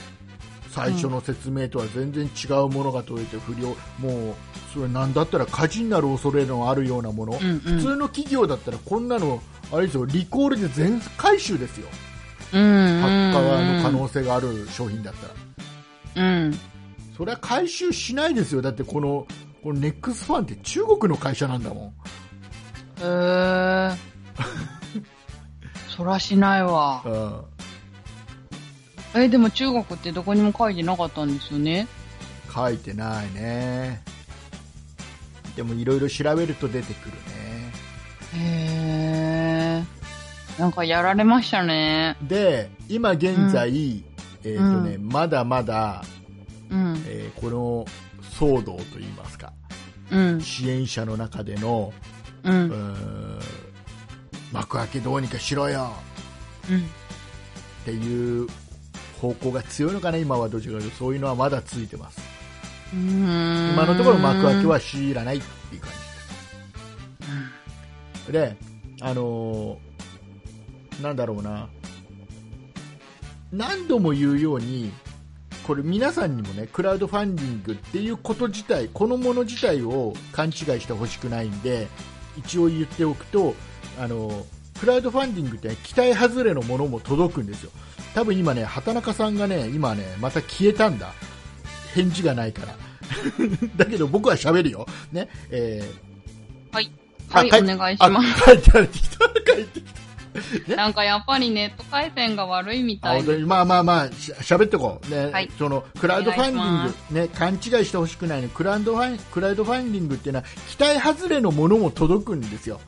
[0.72, 3.70] 最初の説明とは全然違うものが届いて不良
[4.00, 4.36] もう
[4.74, 7.60] それなんだったら火事になる恐れのあるようなもの、うんうん。
[7.60, 9.41] 普通の企業だったらこんなの
[9.72, 11.88] あれですよリコールで全回収ですよ。
[12.54, 13.02] うん。
[13.02, 15.28] 発火の可能性がある商品だった
[16.24, 16.60] ら、うん。
[17.20, 19.28] それは回収しないですよだってこの
[19.61, 21.93] このネックスファンって中国の会社なんだもん
[23.01, 23.95] へー。
[25.97, 27.03] そらしないわ。
[27.05, 27.41] うん
[29.22, 31.88] え、でも中国ってどこにも書いてなかったんですよね。
[32.55, 34.01] 書いてないね
[35.57, 37.74] でもいろいろ調べると出てくるね
[38.34, 40.61] へー。
[40.61, 42.15] なんかやられましたね。
[42.22, 44.05] で今現在、
[44.45, 46.01] えーとねまだまだ、
[46.70, 47.03] うん。
[47.07, 47.86] えーこの
[48.22, 49.53] 騒動といいますか
[50.11, 50.41] うん。
[50.41, 51.93] 支援者の中での
[52.43, 52.49] う。
[52.51, 53.39] うん
[54.51, 55.93] 幕開けどうにかしろよ
[56.70, 56.78] うん。
[56.80, 56.82] っ
[57.86, 58.47] ていう
[59.22, 62.22] 方向が強いのかな今はどちらかというとそういうのはまだついてます
[62.93, 65.97] 今今のところ幕開けは強いらないっていう感じ
[68.07, 68.55] ですで
[69.01, 71.67] あのーなんだろうな
[73.51, 74.91] 何度も言うように
[75.70, 81.88] これ皆さんにもねクラウドファンディングっていうこと自体このもの自体を勘違いしてほしくないんで
[82.39, 83.53] 一応言っておくと
[83.99, 84.47] あの
[84.80, 87.72] クラウドファンディングって期待外れのものも届くんですよ。
[88.15, 91.13] 多分今ね畑中さんがね今ねまた消えたんだ。
[91.93, 92.76] 返事がないから。
[93.78, 94.88] だけど僕は喋るよ。
[95.11, 96.74] ねえー。
[96.74, 96.91] はい。
[97.32, 98.43] あはい、お願いします。
[98.43, 99.20] 帰ってきた。
[99.53, 99.99] 帰ってきた
[100.68, 103.24] なんかやっぱりネット回線が悪いみたいで。
[103.24, 105.10] あ本当にまあまあまあしゃべってこう。
[105.10, 105.50] ね、はい。
[105.58, 112.80] そのクラウドファンディングね勘違いしてほしくないのクラウドファンクラウドファンディングっていうのは期待外れのものも届くんですよ。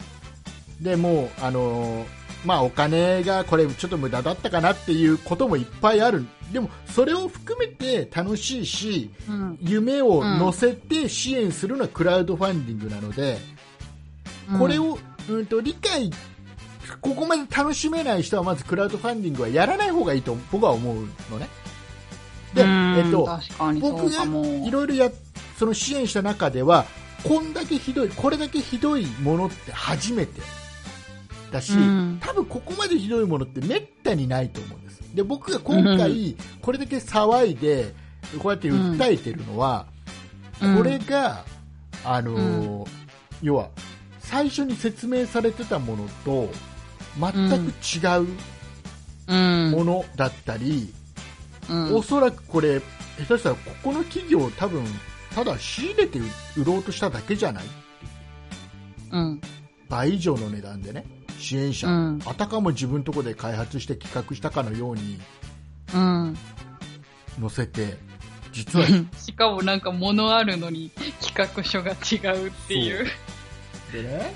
[0.79, 6.25] でもう、あのーまあ、お金がこれちょっと無駄だったかなっていうこともいっぱいある。
[6.51, 9.57] でもそれを含めて楽しいしうん。
[9.61, 13.37] 夢を乗せて支援するのはクラウドファンディングなので、
[14.57, 14.97] これを、
[15.29, 16.11] うん、と理解
[17.01, 20.95] ここまで楽しめない人はまずクラウドファンディングはやらない方がいいと僕は思う
[21.31, 21.49] のね。
[22.53, 23.27] で、うんえっと、
[23.79, 24.23] 僕が。
[24.23, 25.11] いろいろや
[25.57, 26.85] その支援した中では
[27.23, 30.41] こんだけひどいこれだけひどいものって初めて
[31.51, 32.19] だし、うん。
[32.21, 35.01] 多分ここまでひどいものってめったにないと思うんです。
[35.15, 37.93] で僕が今回これだけ騒いで
[38.39, 39.87] こうやって訴えてるのは、
[40.61, 40.77] うん。
[40.77, 41.43] これが、
[42.05, 43.01] あのー
[43.41, 43.69] 要は
[44.19, 46.49] 最初に説明されてたものと
[47.19, 47.71] 全く
[48.07, 48.27] 違う
[49.27, 49.71] うん。
[49.71, 50.93] ものだったり、
[51.69, 52.79] うんおそらくこれ
[53.19, 54.83] 下手したらここの企業多分
[55.33, 56.19] ただ仕入れて
[56.57, 57.63] 売ろうとしただけじゃない？
[59.11, 59.41] うん。
[59.87, 61.05] 倍以上の値段でね
[61.37, 65.19] 支援者、うんあたかも自分のとこで開発して企画したかのように
[65.93, 66.37] うん。
[67.39, 67.97] 載せて
[68.51, 68.85] 実は
[69.17, 70.89] しかもなんか物あるのに
[71.21, 73.05] 企画書が違うっていう。
[73.93, 74.33] でね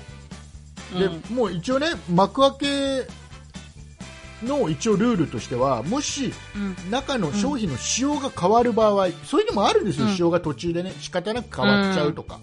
[0.94, 0.98] うん。
[0.98, 6.58] でもう一応ね幕開けの一応ルールとしてはもしう
[6.88, 6.90] ん。
[6.90, 10.14] 中の商品の仕様が変わる場合、そういうのもあるんですよ、うん。
[10.14, 12.40] 仕様が途中でね仕方なく変わっちゃうとか、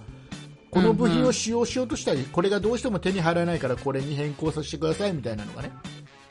[0.71, 5.71] この部品を使用しようとしたり、これがどうしても手に入らないからこれに変更させてくださいみたいなのがね。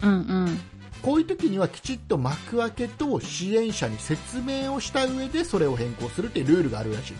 [0.02, 0.60] うんうん。
[1.00, 7.18] こういう時にはきちっと幕開けと支援者に説明をした上でそれを変更するっていうルールがあるらしいの。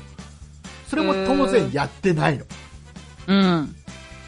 [0.89, 2.45] それも当然やってないの。
[3.29, 3.75] うん。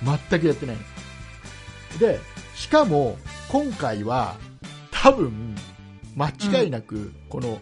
[0.05, 2.21] 全くやってないので
[2.55, 4.37] しかも今回は
[4.91, 5.55] 多分
[6.17, 7.61] 間違いなくこの、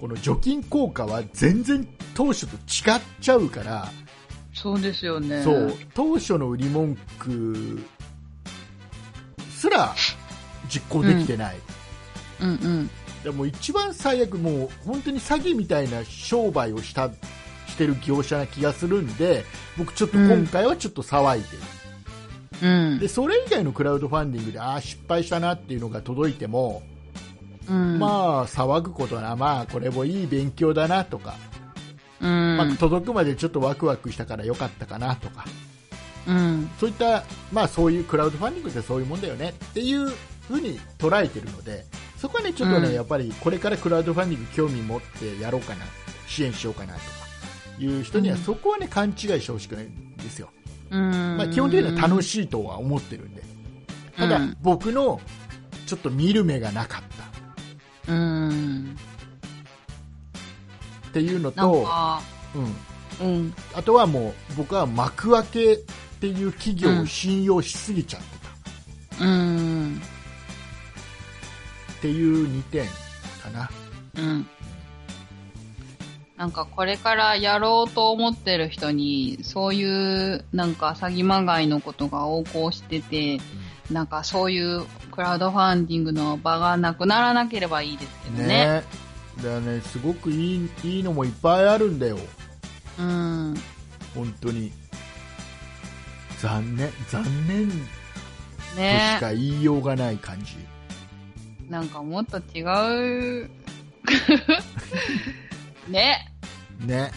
[0.00, 3.88] この除菌効果は全然当初と違っちゃうから、
[4.54, 5.42] そうですよね。
[5.42, 7.80] そう当初の売り文句
[9.50, 9.94] すら
[10.68, 11.56] 実行できてない、
[12.40, 12.90] うんうん。
[13.24, 17.10] でも一番最悪もう本当に詐欺みたいな商売をした
[17.76, 19.44] してる業者な気がするんで
[19.76, 21.48] 僕ちょっと今回はちょっと騒いで
[22.62, 22.98] る、うん。
[22.98, 26.82] でそれ以外のクラウドファンディングでああ失敗したなっていうのが届いても、
[27.68, 31.34] うん、まあ騒ぐことなまあこれもいい勉強だなとか、
[32.20, 32.56] うん。
[32.56, 35.44] まあ、届くまでちょっとワクワクしたからよかったかなとか。
[36.26, 36.70] うん。
[36.80, 40.08] そういった、まあ、そういうクラウドファンディングってそういうもんだよねっていう
[40.48, 41.84] ふうに捉えてるので
[42.16, 42.94] そこはねちょっとね、うん。
[42.94, 45.84] やっぱりこれからクラウドファンディング興味持ってやろうかな。
[46.26, 47.06] 支援しようかなとか
[47.78, 50.48] いう人には、うんそこはね勘違いしてほしくないんですよ、
[50.90, 51.36] うん。
[51.36, 53.42] まあ、基本的には楽しいとは思ってるんで
[54.16, 55.20] ただ、うん僕の
[55.86, 57.02] ちょっと見る目がなかっ
[58.06, 58.96] たうん。
[61.08, 62.22] っていうのと、か、
[63.20, 63.54] うん、うん。
[63.74, 65.78] あとはもう僕は幕開けっ
[66.20, 70.00] ていう企業を信用しすぎちゃってたうん。
[71.92, 72.86] っていう2点
[73.42, 73.70] かな。
[74.16, 74.46] うん。
[76.36, 79.84] なんかこれからやろうと思ってる人に、そうい
[80.34, 83.40] うなんか詐欺まがいのことが横行してて、
[83.90, 88.46] なんかそういうクラウドファンディングの場がなくならなければいいですけどね。
[88.48, 88.82] ね
[89.38, 92.18] だからねすごくいいいいのもいっぱいあるんだよ
[92.98, 93.54] うん。
[94.14, 94.72] 本当に
[96.40, 97.78] 残念残念とし
[98.76, 100.56] ねか言いようがない感じ、
[101.70, 102.62] なんかもっと違
[103.44, 103.50] う。
[105.88, 106.32] ね
[106.84, 107.10] ね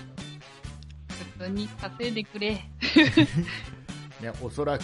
[1.38, 2.62] 普通に稼いでくれ。
[4.22, 4.84] ねおそらく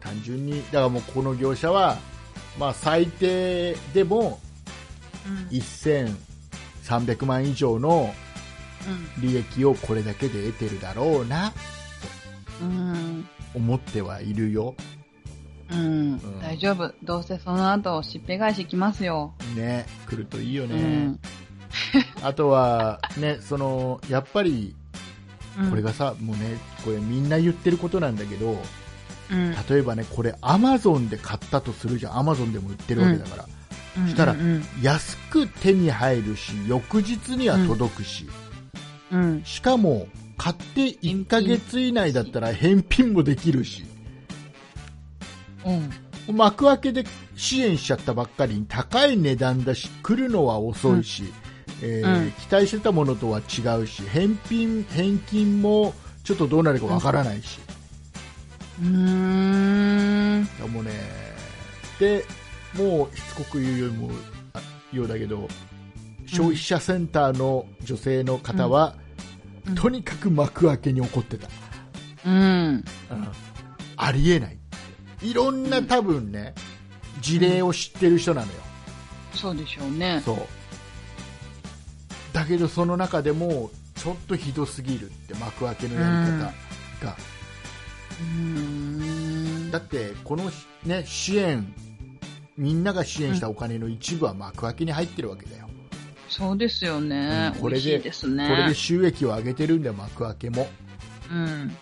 [0.00, 1.96] 単純にだからもうこの業者は、
[2.58, 4.40] まあ、最低でも
[5.26, 5.58] うん。
[5.58, 8.14] 1300万以上の
[9.18, 9.22] うん。
[9.22, 11.52] 利益をこれだけで得てるだろうな
[12.60, 13.28] うん。
[13.54, 14.74] 思ってはいるよ
[15.70, 16.40] うんん。
[16.40, 16.92] 大丈夫。
[17.02, 19.34] どうせその後、しっぺ返し来ますよ。
[19.56, 21.20] ね来るといいよね、うん。
[22.22, 24.74] あとは、ね、そのやっぱり
[25.58, 28.62] うんこれがさ、もうねこれみんな言ってることなんだけど
[29.30, 29.52] うん。
[29.68, 33.36] 例えばねこれアマゾンで買ったとするじゃんアマゾンでも売ってるわけだか
[33.96, 34.64] ら、したらうん。
[34.80, 38.28] 安く手に入るし翌日には届くし、
[39.10, 39.42] うん。
[39.44, 40.06] しかも
[40.38, 43.84] 買って1ヶ月以内だったら返品もできるし
[45.64, 45.72] う
[46.32, 46.36] ん。
[46.36, 47.04] 幕開けで
[47.36, 51.24] 支援しちゃったばっかりに高い値段だし来るのは遅いし、
[51.82, 57.58] えーうん期待してたものとは違うし返品返金もちょっとどうなるかわからないし、
[58.80, 60.42] うーん。
[60.44, 60.92] いやもうね
[61.98, 62.24] で
[62.74, 64.10] もうしつこく言うよりも
[64.54, 64.60] あ
[64.92, 65.48] ようだけど
[66.26, 69.02] 消費者センターの女性の方は、うん
[69.76, 71.48] とにかく幕開けに怒ってた、
[72.26, 72.34] うん。
[72.34, 72.38] う
[72.74, 72.84] ん
[73.96, 74.58] ありえない
[75.22, 76.52] いろんな多分ね、
[77.20, 78.58] 事例を知ってる人なのよ。
[79.32, 80.20] そうでしょうね。
[80.24, 80.36] そう。
[82.32, 86.38] だけどその中でも、ちょっとひどすぎるって幕開けのやり方
[87.06, 87.16] が。
[88.20, 88.24] うー
[89.68, 89.70] ん。
[89.70, 90.50] だって、この
[90.84, 91.72] ね、支援、
[92.56, 95.68] みんなが支援したお金の一部は幕開けに入ってるわけだよ。
[96.28, 97.52] そうですよね。
[97.54, 98.10] うんこれでね。
[98.48, 100.68] これで収益を上げてるんだよ、幕開けも。
[101.30, 101.76] うん。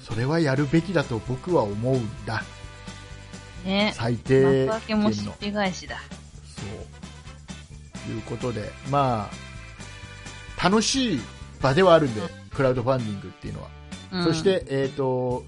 [0.00, 2.42] それはやるべきだと僕は思うんだ。
[3.64, 3.92] ね。
[3.94, 5.32] 最低幕開けも限の。
[5.32, 5.96] しっぺ返しだ。
[6.56, 7.01] そう。
[8.10, 9.28] いうことで、ま
[10.58, 11.20] あ、楽しい
[11.60, 12.20] 場ではあるんで、
[12.54, 13.68] クラウドファンディングっていうのは。
[14.12, 15.44] うんそし、て、えっ、と、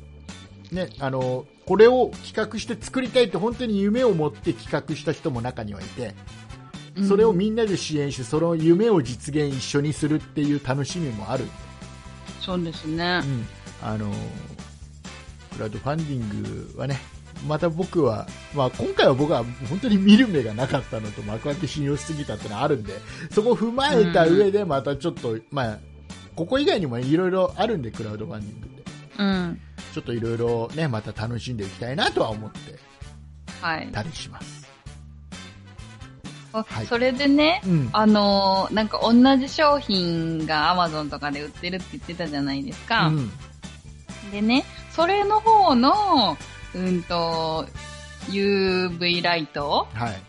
[0.73, 6.15] ね、あの、これを企画して作りたいって本当に夢を持って企画した人も中にはいて、
[6.97, 11.45] うんそれをみんなで支援して、その夢を実現一緒にするっていう楽しみもある。
[12.41, 13.27] そうですねう。
[13.27, 13.47] ん。
[13.83, 14.13] あの、
[15.53, 17.01] クラウドファンディングはね、
[17.47, 22.95] また僕は、まあ今回は僕は本当に見る目がなかったのと幕開け信用しすぎたってのはあるんで、
[23.31, 25.79] そこを踏まえた上でまたちょっと、まあ、
[26.35, 28.83] ここ以外にもいろいろあるんで、クラウドファンディングって。
[29.19, 29.61] うん。
[29.93, 32.79] ちょっといろいろね、また楽しんでいきたいなとは思って
[33.61, 33.89] はい。
[33.89, 34.65] たりします。
[36.53, 37.91] あはいそれでね、うん。
[37.93, 43.09] あのーなんか同じ商品が Amazon とかで売ってるって言ってたじゃないですか。
[43.09, 43.31] うん。
[44.31, 46.37] でね、それの方の、
[46.75, 47.67] うんと、
[48.31, 49.87] UV ライト？
[49.95, 50.23] はい。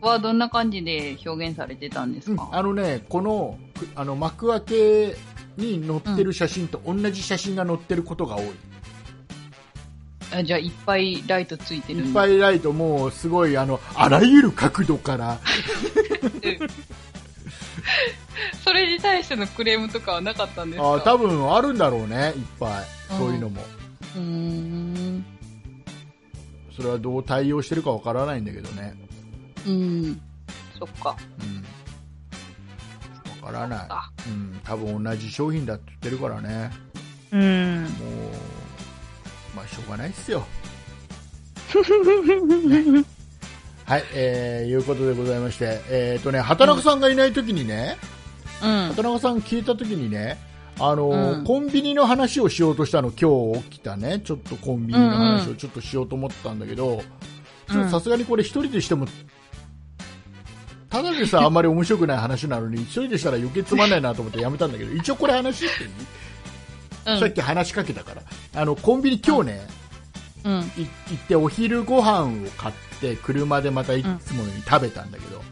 [0.00, 5.16] はどんな感じで表現されてたんですうんか、あのね、この、くあの、幕開け
[5.56, 8.50] に載ってる写真と同じ写真が載ってることが多い。
[10.34, 15.38] あじゃあいっぱいライトついてるいっんぱいライトもすごいあのあらゆる角度から。
[18.64, 20.94] それに対してのクレームとかはなかったんですか？
[20.94, 22.84] あ多分あるんだろうねいっぱい。
[23.10, 23.60] そういうのも。
[24.16, 25.24] うーん。
[26.76, 28.94] それはどう対応してるかわからないんだけどね。
[29.66, 30.20] うん。
[30.78, 31.16] そっか。
[31.40, 31.64] うん。
[33.44, 33.86] わからない。
[33.88, 36.70] あ、うん、多分同じ商品だって言ってるからね。
[37.32, 37.82] うん。
[37.82, 37.90] もう
[39.56, 40.44] まあしょうがないっすよ。
[43.84, 47.98] はい、えー、いうことでございまして、えっ、とね、畑中さんがいないときにね、
[48.62, 48.68] うん。
[48.88, 50.38] 畑中さん聞いたときにね、
[50.78, 51.44] あの、うん。
[51.44, 57.02] コンビニの話をしようとしたの、今日起きたね、ちょっとコンビニの話をちょっとしようと思ったんだけど、
[57.90, 59.06] さすがにこれ一人でしても、
[60.88, 65.90] ただでさ、あんまり面白くない話なのに、一人でしたら余計つまんないなと思ってやめたんだけど、一応これ話していい、
[67.06, 67.20] うん。
[67.20, 68.22] さっき話しかけたから、
[68.54, 69.66] あの、コンビニ今日ね、
[70.44, 70.52] うん。
[70.52, 70.62] い
[71.10, 75.42] 行ってお昼ご飯を買って、車でまたいつものように食べたんだけど、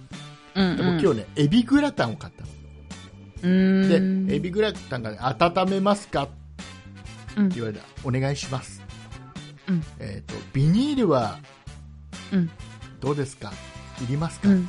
[0.57, 0.77] うん。
[0.77, 2.49] でも今日ね、エビグラタンを買ったの。
[3.43, 4.27] うーん。
[4.27, 6.25] で、エビグラタンが、ね、温めますか？
[6.25, 6.33] って
[7.37, 7.49] うん。
[7.51, 7.85] 言われた。
[8.05, 8.83] お願いします。
[9.69, 11.39] うんえっ、と、ビニールは
[12.33, 12.51] うん。
[13.01, 13.53] どうですか？
[14.03, 14.69] いりますか、うん。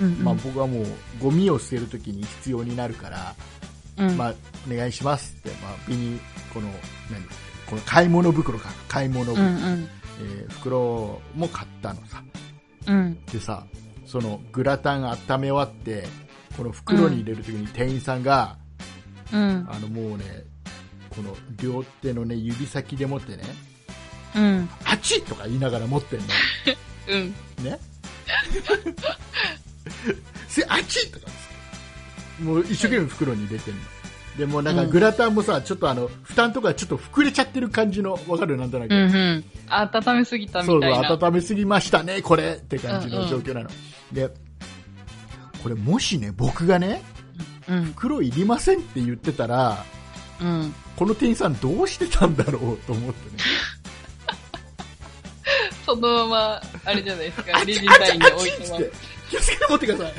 [0.00, 0.24] うん。
[0.24, 0.86] まあ僕はもう
[1.20, 3.34] ゴミを捨てるときに必要になるから、
[3.98, 4.16] うん。
[4.16, 4.34] まあ
[4.70, 6.18] お願いしますって、まあビニ
[6.52, 6.68] この、
[7.10, 7.22] 何？
[7.66, 9.56] この買い物袋か、買い物袋、うん。
[9.56, 9.88] うん。
[10.20, 12.22] えー袋も買ったのさ。
[12.86, 13.24] うん。
[13.26, 13.64] でさ、
[14.06, 16.06] そのグラタン温め終わって、
[16.56, 18.56] この袋に入れるときに店員さんが、
[19.32, 19.66] うん。
[19.68, 20.44] あのもうね、
[21.10, 23.44] この両手のね、指先で持ってね、
[24.34, 24.68] うん。
[24.84, 26.26] あっちとか言いながら持ってんの。
[27.08, 27.34] うん。
[27.64, 27.78] ね？
[30.48, 31.26] せあっちとか
[32.40, 33.80] もう一生懸命袋に入れてんの。
[34.38, 38.94] でもなんかうんグラタンもさ、ちょっとあの、負担とかちょっと膨れちゃってる感じの、わかるなんとなく。
[38.94, 39.00] うん。
[39.00, 39.44] うん。
[39.68, 41.10] 温めすぎたみそうそう、たいな。
[41.10, 43.70] 温めすぎましたね、これって感じの状況なの。
[44.12, 44.28] で、
[45.66, 47.02] これもしね、僕がね、
[47.68, 47.84] うん。
[47.86, 49.84] 袋いりませんって言ってたら、
[50.40, 50.72] うん。
[50.94, 53.42] この店員さんどうしてたんだろうと思ってね。
[55.84, 57.58] そのまま、あれじゃないですか。
[57.58, 58.90] あっレジちあっち台に置いてます。
[59.28, 60.12] 気をつけて持ってください。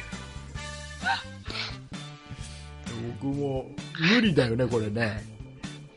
[3.21, 3.71] 僕も
[4.15, 5.23] 無理だよね、これね。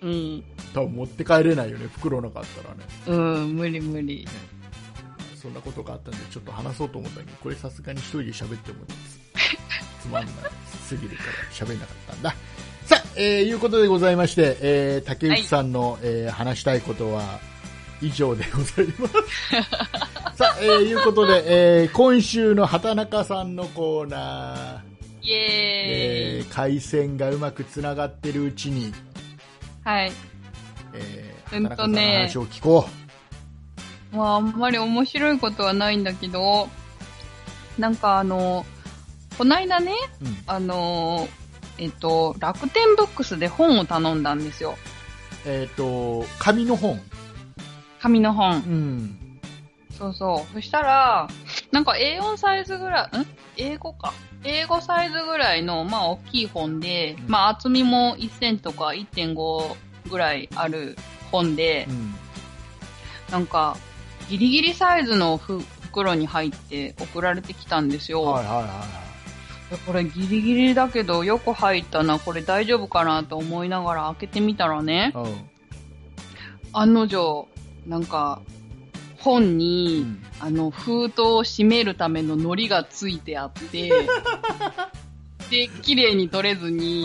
[0.01, 0.45] うん。
[0.73, 2.85] 多分持って帰れないよね、袋なかったらね。
[3.09, 3.57] うん。
[3.57, 4.29] 無理無理。
[5.35, 8.85] そんなことがあったんで、ちょっと話そうと思ったけど、これさすがに一人で喋っても
[10.01, 10.35] つまんない
[10.87, 12.35] すぎるから喋んなかったんだ。
[12.85, 17.39] さあ、えー、いうことでございまして、えー、竹内さんの、えー話したいことは
[18.03, 19.15] 以上でございます。
[20.37, 26.41] さあ、えー、いうことで、えー、今週の畑中さんのコーナー、イエーイ。
[26.41, 28.93] えー、回線がうまくつながってるうちに、
[29.85, 30.13] はい。
[30.95, 32.89] えー、うん畑中さんの話を聞こ
[34.13, 36.69] まあ、あんまり面白いことはないんだけど、
[37.79, 38.67] なんかあの、
[39.41, 40.25] こないだね、う。
[40.27, 40.37] うん。
[40.47, 41.27] あの、
[41.79, 44.77] えっと、楽天ブックスで本を頼んだんですよ。
[45.47, 47.01] えっ、と、紙の本。
[48.03, 48.57] 紙の本。
[48.57, 49.41] うん。
[49.97, 50.55] そうそう。
[50.55, 51.27] そしたら、
[51.73, 53.27] なんか A4 サイズぐらい、ん？
[53.57, 54.13] 英語か。
[54.45, 59.75] 英語サイズぐらいの、まあ大きい本で、うんまあ厚みも1センチとか1.5
[60.11, 60.99] ぐらいある
[61.33, 62.15] 本でう、ん。
[63.31, 63.79] なんか、
[64.29, 68.23] ギリギリサイズのふ袋に入って送られてきたんですよ。
[68.23, 68.69] はいはいはいは
[69.07, 69.10] い。
[69.71, 75.51] でこれギリギリだけどよく入ったな、これ大丈夫かなと思いながら開けてみたらね、うん
[76.73, 77.49] 案の定、
[77.87, 78.41] なんか、
[79.19, 80.25] 本うに、ん。
[80.39, 83.91] あの、封筒を閉めるための糊がついてあって、
[85.51, 87.05] で、綺麗に取れずに、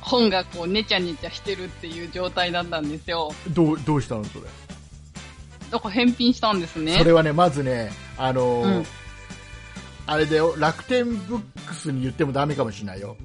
[0.00, 3.32] 本がこう、ねちゃねちゃしてるっていう状態だったんですよ。
[3.50, 4.46] どう、どうしたのそれ？
[5.70, 6.98] だから返品したんですね。
[6.98, 8.86] それはね、まずね、あのーうん
[10.08, 13.16] あれだよ、楽天ブックスに言ってもダメかもしれないよ。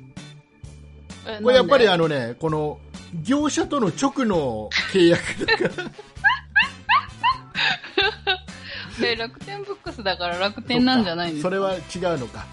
[1.28, 2.80] えこれやっぱりあのね、この、
[3.24, 5.89] 業者との直の契約だから、
[9.00, 11.50] で楽天ブックスだから楽天なんじゃないんですか？
[11.50, 11.78] それは違
[12.16, 12.46] うのか。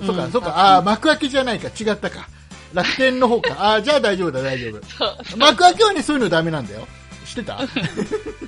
[0.00, 2.28] うんそうか、そうか、ああ、幕開けじゃないか、違ったか。
[2.74, 3.54] 楽天の方か。
[3.64, 4.84] ああ、じゃあ大丈夫だ、大丈夫。
[4.98, 6.86] そう幕開けはね、そういうのダメなんだよ。
[7.24, 7.60] 知ってた？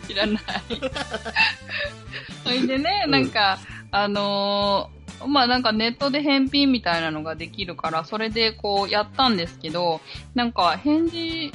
[0.07, 0.43] 知らない。
[2.45, 3.59] それでね、うんなんか、
[3.91, 10.01] あのーまあなんかネットで返品みたいなのができるから、それでこうやったんですけど、
[10.35, 11.53] なんか返事、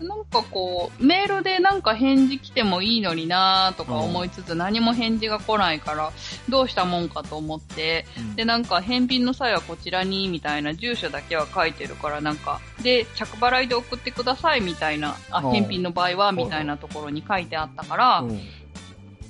[0.00, 6.12] なんかこう、メールでなんか返事来てもいいのになーとか思いつつ、何も返事が来ないから、
[6.48, 8.06] どうしたもんかと思って、
[8.36, 15.52] で、なんか返品の際はこちらに、みたいな住所だけは書いてるから、なんか、で、着払いで送ってください、みたいな、あ、うん。
[15.52, 18.24] 返品の場合は、みたいなところに書いてあったから、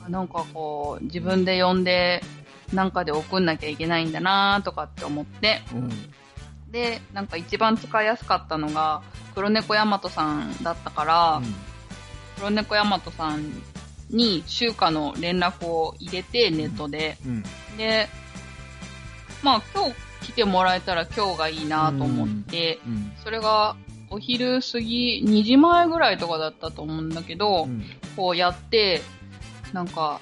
[0.09, 2.23] なんかこう、自分で呼んで、
[2.73, 5.91] なんかで送んなきゃいけないんだなとかって思って、うん
[6.75, 9.01] で、なんか一番使いやすかったのが、
[9.37, 11.41] 黒猫ヤマトさんだったから、
[12.37, 13.63] 黒猫ヤマトさん
[14.11, 17.17] に集荷の連絡を入れて、ネットで。
[17.25, 17.43] うん。
[17.77, 18.09] で、
[19.45, 19.95] まあ今日
[20.27, 23.13] 来てもらえたら今日がいいなと思って、うん。
[23.23, 23.77] それが
[24.11, 27.85] お昼過ぎ、2時前ぐらいとかだったと思うんだけど、うん。
[28.17, 29.01] こうやって、
[29.75, 30.21] なんか、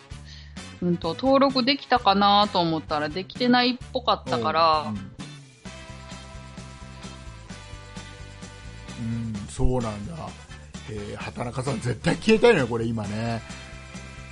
[0.80, 5.12] うんと、登録できたかなと思ったらできてないっぽかったから、うんうん
[9.48, 10.14] そうなんだ。
[10.90, 13.42] えー、畑中さん絶対消えたいのよ、これ今ね。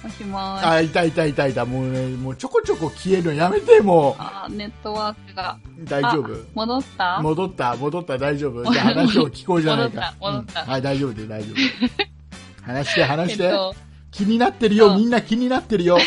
[0.02, 0.38] もしも。
[0.38, 1.66] あ、いたいたいたいた。
[1.66, 5.58] もうね、もうちょこちょこ消えるのやめて、もあーネットワークが。
[5.78, 5.84] う。
[5.84, 7.20] 大丈夫あ戻った？
[7.20, 8.64] 戻った、戻った、大丈夫。
[8.72, 10.14] じゃあ話を聞こうじゃないか。
[10.20, 12.72] 戻った戻ったうんはい、大丈夫です、大丈夫。
[12.72, 13.44] 話して、話して。
[13.44, 13.74] えっと、
[14.10, 15.98] 気になってるよ、うんみんな気になってるよ。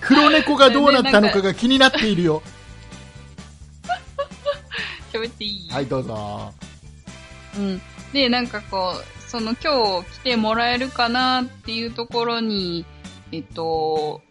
[0.00, 2.42] 黒猫がどうなったのかが気になっているよ。
[5.12, 6.52] 喋っていいはい、どうぞ。
[7.56, 7.80] うん。
[8.12, 12.86] で、なんかこう、その今日来てもらえるかなっていうところに、
[13.32, 14.22] えっと、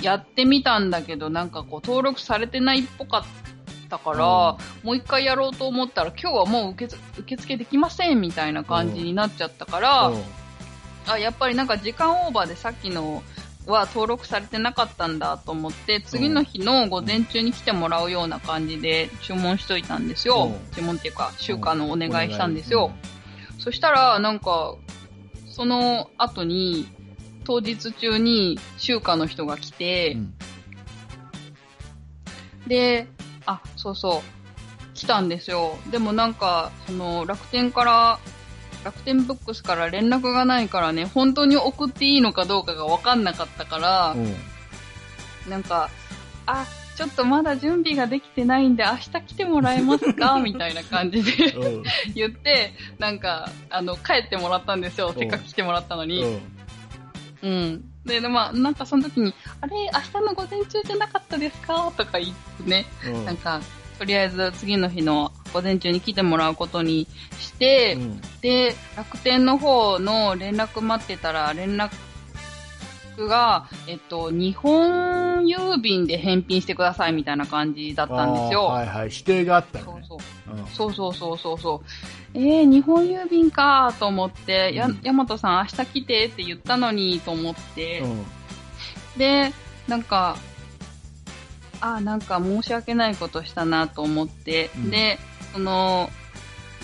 [0.00, 4.18] やってみたんだけど、なんかこう登録されてないっぽかったから、
[4.82, 10.22] もう一回やろうと思ったら、今日はもう受け受付できませんみたいな感じになっちゃったから、うん
[11.06, 13.22] あ、やっぱりなんか時間オーバーでさっきの
[13.66, 20.52] は登録されてなかったんだと思って、次の日の午前中に来てもらうような感じで注文しといたんですよ。
[20.52, 22.92] うん注文っていうか、集荷のお願いしたんですよ。
[23.58, 24.76] そしたら、なんか、
[25.48, 26.86] その後に、
[27.44, 30.34] 当日中に集荷の人が来て、うん
[32.66, 33.06] で、
[33.46, 35.78] あ、そうそう、来たんですよ。
[35.90, 38.18] でもなんか、その、楽天から、
[38.84, 44.34] 楽天ブックスから連絡がないからね、本当に送っていいのかどうかが分かんなかったから、うん。
[45.50, 45.90] なんか、
[46.46, 46.66] あ、
[46.96, 50.38] ちょっとまだ準備ができてないんで、明日来てもらえますか？
[50.42, 51.82] みたいな感じでうん。
[52.14, 55.08] 言って、なんか、あの、帰ってもらったんですよ。
[55.08, 55.18] うん。
[55.18, 56.22] せっかく来てもらったのに。
[56.22, 56.40] うん。
[57.42, 57.84] うん。
[58.06, 61.92] で、でまあ、なんかその時に、あれ、明日の午前中じゃなかったですか？
[61.96, 63.24] とか言ってね、うん。
[63.26, 63.60] なんか、
[63.98, 67.06] とりあえず次の日の午前中に来てもらうことに
[67.38, 71.90] して、うんで、楽天の方の連絡待ってたら、連絡
[73.26, 78.66] が、えっと、日本郵便で返品してくださいみたいな感じだったんですよ。
[78.66, 80.04] はいはい、指定があったのね。
[80.06, 80.56] そうそう。
[80.56, 81.86] うんそうそうそうそう。
[82.34, 88.24] えー、日本郵便かと思って、やうん、ヤマトさん明日来てって言ったのにと思って、うん
[89.16, 89.52] で、
[89.88, 90.36] なんか、
[91.80, 95.18] あ、なんか申し訳ないことしたなと思って、うんで、
[95.52, 96.10] その、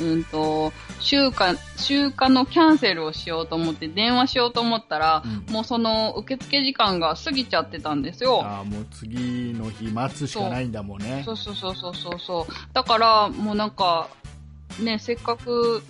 [0.01, 1.35] うんと、集荷、
[1.77, 8.43] 集荷のキャンセルをしようと思って電話しようと思ったら、うんもうその受付時間が過ぎちゃってたんですよ。
[8.43, 11.33] ああ、もう次の日待つしかないんだもんねそ。
[11.33, 12.53] うそうそうそうそうそう。
[12.73, 14.09] だから、もうなんか、
[14.81, 15.83] ね、せっかく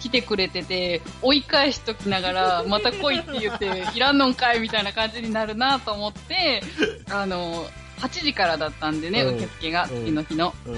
[0.00, 6.62] 来てくれてて、追い返しときながら、また来いって言って、いらんのんかいみたいな感じになるなと思って、
[7.10, 7.66] あの、
[8.02, 10.54] 8時からだったんでね、うん受付が、うん次の日の。
[10.66, 10.74] うん。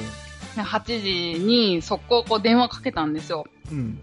[0.63, 3.45] 8時に速攻こう電話かけたんですよ。
[3.73, 3.99] うん。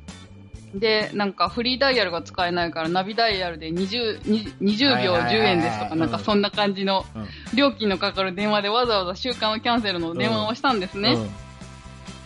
[0.75, 7.27] で、なんかフリーダイヤルが使えないから、ナビダイヤルで 20, 20 20秒10はいはいはいはい円ですとか、なんかそんな感じのうん。
[7.55, 11.13] 料金のかかる電話でわざわざ週間のキャンセルの電話をしたんですね。
[11.13, 11.29] うん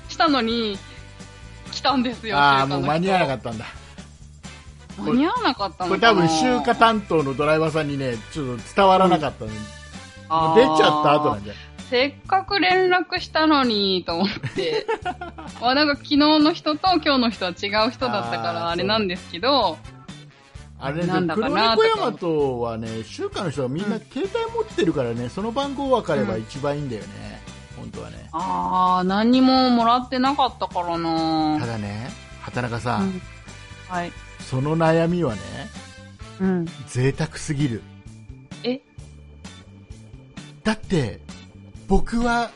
[0.08, 0.78] したのに、
[1.72, 3.66] 来たんですよ、ああ、もう間に合わなかったんだ。
[5.00, 6.22] 間に合わなかったこのかな？
[6.22, 9.54] れ多分、集荷担当のドライバーさんにね、ちょっと伝わらなかったのう
[10.28, 14.88] 出ちゃった後なんじゃないせっかく連絡したのに、と思って。
[15.62, 19.78] あなんか昨日の人と今日の人は違う人だったからあれなんですけど、
[20.80, 27.42] あれね、なんだか黒猫ヤマトはね、集荷の人はみんな携帯持ってるからね、その番号分かれば一番いいんだよね、
[27.78, 28.30] 本当はね。
[28.32, 32.10] あー、何にももらってなかったからなただね、
[32.42, 33.22] 畑中さん、うん
[33.88, 34.12] はい。
[34.40, 35.42] その悩みはね、
[36.42, 36.66] うん。
[36.88, 37.82] 贅沢すぎる。
[40.66, 41.20] えだって、
[41.88, 42.52] 僕は、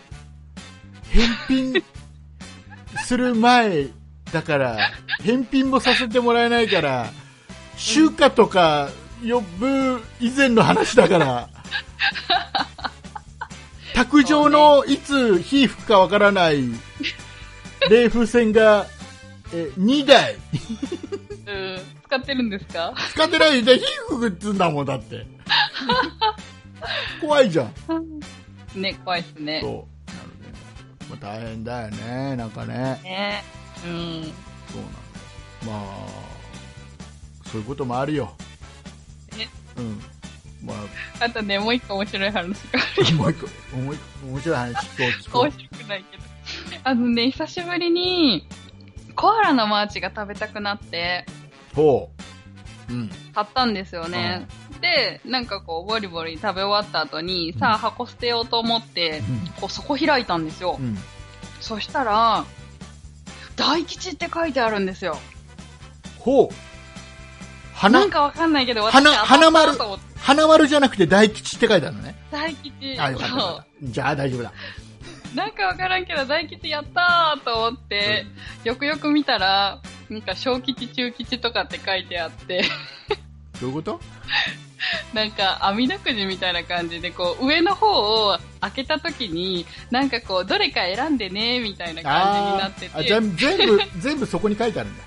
[1.11, 1.83] 返品
[3.05, 3.87] する前
[4.31, 4.77] だから、
[5.23, 7.11] 返品もさせてもらえないから、
[7.77, 8.89] 集荷とか
[9.27, 11.49] 呼ぶ以前の話だから、
[13.93, 16.63] 卓上のいつ火吹くかわからない
[17.89, 18.85] 冷風船が、
[19.53, 20.35] え2台。
[20.35, 21.79] うん。
[22.05, 22.93] 使ってるんですか？
[23.11, 25.27] 使ってないで火吹くっつんだもんだって
[27.21, 27.73] 怖いじゃん。
[28.79, 29.59] ね、怖いっすね。
[29.61, 29.71] そう。
[29.71, 30.49] なので、
[31.09, 32.99] まあ、大変だよねなんかね。
[33.03, 33.43] ね。
[33.85, 34.23] うん。
[34.67, 34.81] そう
[35.67, 36.39] なのまあ
[37.49, 38.31] そういうこともあるよ。
[39.37, 39.47] え？
[39.77, 39.99] うん。
[40.63, 40.73] ま
[41.19, 41.29] あ。
[41.29, 43.47] とね、もう一個面白い話があ もう一個。
[43.75, 43.97] 面
[44.31, 46.23] 面白い話聞こう聞こ面白くないけど。
[46.83, 48.47] あのね、久しぶりに、
[49.15, 51.25] コアラのマーチが食べたくなって、
[51.73, 52.11] うほ
[52.89, 52.93] う。
[52.93, 53.09] うん。
[53.33, 54.47] 買ったんですよね。
[54.68, 54.68] で、
[55.25, 59.21] なんかこう、ボリボリ食べ終わった後に、さあ箱捨てようと思って、
[59.59, 60.77] こう、底開いたんですよ。
[60.79, 60.83] う。
[60.83, 60.97] ん。
[61.61, 62.45] そしたら、
[63.55, 65.17] 大吉って書いてあるんですよ。
[66.19, 66.55] ほう。
[67.73, 67.99] 花。
[67.99, 69.71] なんかわかんないけど、私花花丸
[70.17, 72.15] 花丸じゃなくて大吉って書いてあるのね。
[72.31, 72.99] 大吉。
[72.99, 73.65] あよかったよかそった。
[73.81, 74.53] じゃあ大丈夫だ。
[75.33, 78.25] うなんかわからんけど、大吉やったーと思って、
[78.63, 82.63] よくよく見たら、なんか小吉、中吉とかって書いてあって、
[83.61, 83.99] どういうこと？
[85.13, 93.09] なんか、網だくじみたいな感じで、こう、上の方を開けた時に、なんかこう、どれか選んでね、みたいな感じになってて。
[93.09, 95.03] 全部全部そこに書いてあるんだ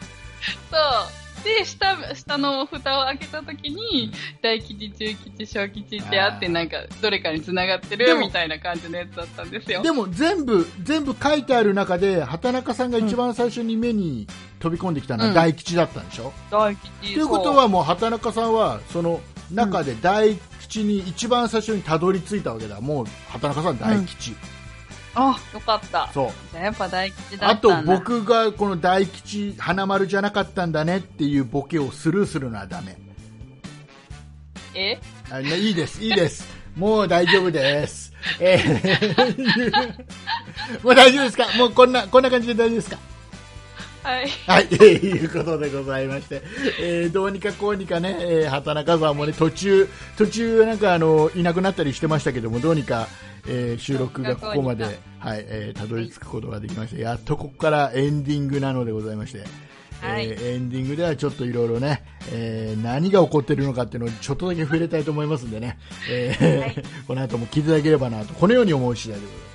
[0.70, 1.22] そう。
[1.44, 4.12] で、下、下の蓋を開けた時に、
[4.42, 9.82] 大吉、中吉、小吉ってあって、なんか、どれかに繋がってるみたいな感じのやつだったんですよ。
[9.82, 14.28] でも全部全部書いてある中で畑中さんが一番最初に目に
[14.60, 17.14] 飛び込んできたのはうん大吉だったんでしょ、大吉。
[17.14, 19.20] ということはもう畑中さんはその
[19.52, 22.80] 中で大吉に一番最初にたどり着いたわけだ。
[22.80, 24.36] もう畑中さん大吉、そう、
[25.14, 26.10] あ、よかった。
[26.12, 26.30] そう。
[26.52, 27.94] じゃあやっぱ大吉だあとったんだ。
[27.96, 32.96] 僕がこの大吉花丸じゃなかったんだねっていうボケをスルーするのはダメ。
[34.74, 34.98] え？
[35.30, 36.46] あねいいですいいです。
[36.76, 38.12] もう大丈夫です。
[38.40, 39.92] えー。
[40.82, 41.46] もう大丈夫ですか？
[41.58, 42.98] もうこんなこんな感じで大丈夫ですか？
[44.02, 44.28] はい。
[44.46, 46.42] はい、 ということでございまして、
[46.80, 53.08] えーどうにかこうにかね、えー畑中さんもね、途中、途中なんかあの、いなくなったりしてましたけども、どうにか、
[53.46, 57.00] えー収録がここまで、はい、えーたどり着くことができました。
[57.00, 59.38] やっとここからエンディングなのでございまして、
[60.00, 62.02] はいえーエンディングではちょっといろいろね、
[62.32, 65.78] えー何が起こってるのかっていうのをちょっとだけ触れたいと思いますんでね、
[66.10, 69.51] えーはい この後も聞いていただければなと、このように思う次第でございます。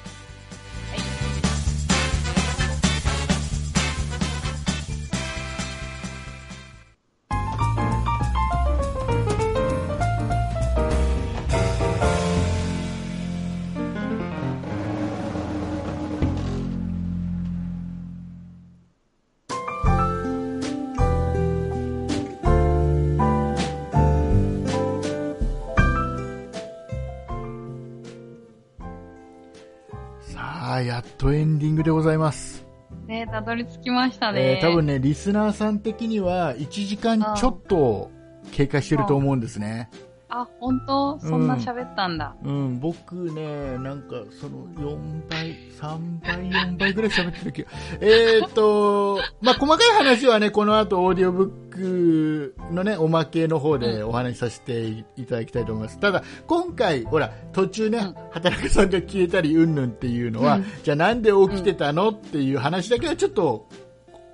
[33.28, 34.60] たどり着きましたえ。
[34.60, 38.12] ー多分ね、リスナーさん的には1時間ちょっと
[38.52, 39.90] 経過してると思うんですね。
[40.30, 41.20] あ、本当？
[41.20, 42.36] そんな喋ったんだ。
[42.44, 47.70] うん、僕ね、なんかその4倍、3倍、4倍ぐらい喋ってる気が。
[48.02, 55.98] えーっと、まあ、細かい話はね、この後オーディオブックのね、おまけの方でお話しさせていただきたいと思います。
[56.00, 63.70] ただ、今回、ほら、途中ね、うん畑中さんが消えたり、うんぬんっていうのは、うんじゃあなんで起きてたのっていう話だけはちょっと、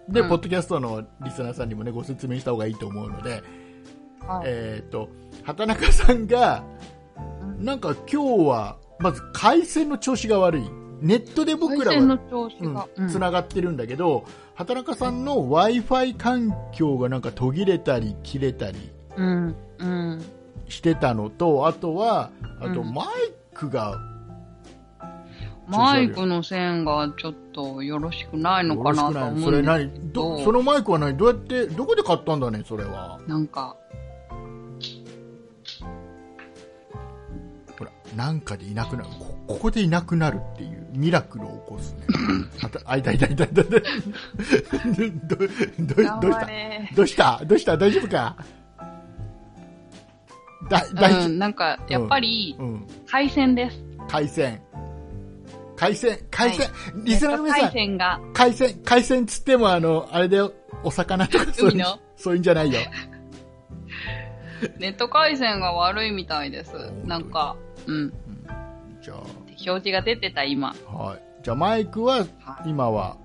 [0.09, 3.43] で、うんポッドキャストのリスナーさんにもね、ご説明した方がいいと思うので、
[4.27, 4.43] はい。
[4.45, 5.09] えっ、と、
[5.43, 10.63] 畑中さんが、うんなんか今日は、まず回線の調子が悪い。
[10.99, 12.87] ネットで僕らは、調子が。
[12.97, 14.25] うん、つながってるんだけど、
[14.55, 19.55] 畑中さんの Wi-Fi 環境がなんか途切れたり切れたりうん。
[19.79, 20.25] うん。
[20.67, 23.07] してたのと、あとは、あとうんマイ
[23.53, 23.97] クが
[25.67, 30.11] マイクの線がちょっとよろしくないのかなと思うんですそれけ何？
[30.11, 31.17] どどそのマイクは何？
[31.17, 33.19] どうやって、どこで買ったんだね、それは。
[33.27, 33.77] なんか、
[38.15, 39.09] なんかでいなくなる。
[39.19, 42.05] こここでいなくなるっていうミラクルを起こすね。
[42.63, 43.63] あたあ、いたいたいたいた。
[43.63, 43.79] ど、ど、ど、
[45.85, 46.95] どう頑した？
[46.95, 47.45] どうした？
[47.45, 47.77] どうした？
[47.77, 48.35] 大丈夫か？
[50.69, 52.87] だ、大丈うん、なんか、やっぱり夫、うん。
[53.07, 53.83] 回線です。
[54.07, 54.61] 回線。
[55.75, 56.73] 回線、回線、は
[57.03, 60.53] リスナーの皆さ回ん、線が、回線、回線つってもあの、あれだよ、
[60.83, 62.79] お魚とかそういう海のそういうんじゃないよ。
[64.77, 66.71] ネット回線が悪いみたいです
[67.03, 67.57] なんか、
[67.87, 68.13] うん。
[69.01, 70.75] じゃ表示が出てた今。
[70.87, 71.21] あ、はい。
[71.43, 73.17] じゃあマイクは、はい今は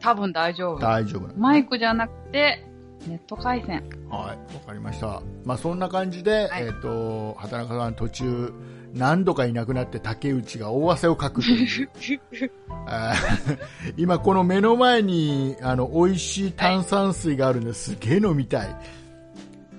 [0.00, 0.78] 多分大丈夫。
[0.78, 2.64] 大丈夫マイクじゃなくて、
[3.06, 3.82] ネット回線。
[4.08, 5.22] はい、わかりました。
[5.44, 8.52] まあそんな感じで、はいえっ、と、畑中さん途中、
[8.94, 11.90] 何度かいなくなって竹内が大汗をかくという。
[12.86, 17.94] あー今この目の前に、あの、美味しい炭酸水があるんです。
[17.94, 18.76] すげえ飲みたい。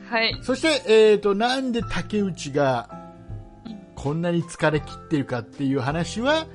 [0.09, 0.37] はい。
[0.41, 2.89] そして、えっ、と、なんで竹内が
[3.97, 6.45] こんなに疲れ切ってるかっていう話は、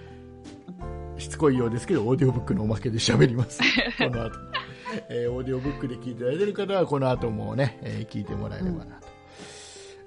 [1.19, 3.61] しつこいようですけど、オーディオブックのおまけで喋ります。
[3.99, 4.31] この後。
[5.09, 9.09] えーオーディオブックで聞いていただいている方は、この後もね、えー聞いてもらえればなと、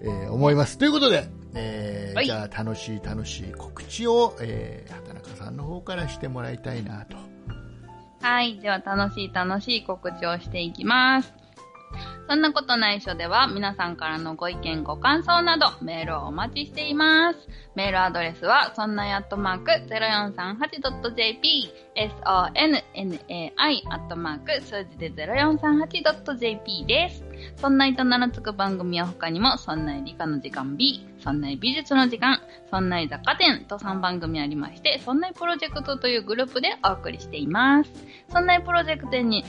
[0.01, 0.77] えー思います。
[0.77, 7.17] ということで、えーはいじゃあ楽しい楽しい告知を、えー畑中さんの方からしてもらいたいなと。
[8.21, 8.57] はい。
[8.59, 11.33] では、楽しい楽しい告知をしていきます。
[12.27, 17.47] そんなことないしょでは、皆さんからのご意見、ご感想など、メールをお待ちしています。
[17.75, 27.23] メールアドレスは、そんないアットマーク 0438.jp、sonnai アットマーク数字で 0438.jp です。
[27.57, 32.39] そんないと名の付く番組は他にも、そんない理科の時間 B、そんない美術の時間、
[32.71, 37.91] そんない雑貨店と3番組ありまして、そんないプロジェクトというグループでお送りしています。
[38.29, 39.45] そんないプロジェクトに、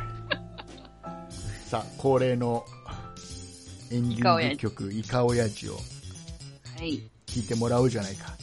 [1.67, 2.65] さあ、恒例の
[3.91, 5.79] エンディング曲、イカオヤジをは
[6.83, 6.97] い。
[7.25, 8.33] 聴いてもらおうじゃないか。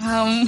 [0.00, 0.46] あー、もう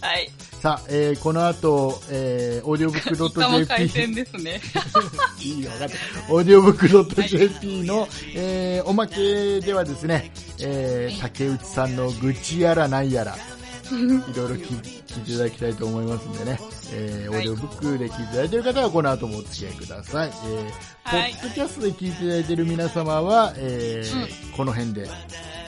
[0.00, 0.30] はい。
[0.60, 4.60] さあ、えーこの後、えー、オーディオブックドッイカも回 JP 線ですね。
[5.40, 6.32] いいよ、分かった。
[6.34, 13.36] オーディオブックドット JP の、えーおまけではですね、えー竹内さんの愚痴やらなんやら、
[13.88, 13.90] い
[14.36, 16.60] ろいろ聞聞いていただきたいと思いますんでね、
[16.92, 20.30] えーオーディオブックで聞いていただいている方はこの後もお付き合いください。
[20.46, 25.08] えーはいポッドキャストで聞いていただいている皆様は、えーこの辺で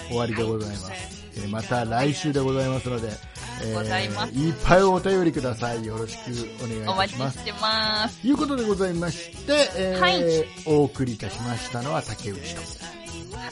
[0.08, 0.92] 終わりでございます。
[1.36, 3.08] えーまた来週でございますので、
[3.62, 5.84] えーございますいっぱいお便りください。
[5.84, 6.20] よろしく
[6.64, 7.36] お願いします。
[7.36, 8.20] 待ちしてます。
[8.20, 10.22] ということでございまして、えーはい
[10.66, 12.60] お送りいたしましたのは竹内と。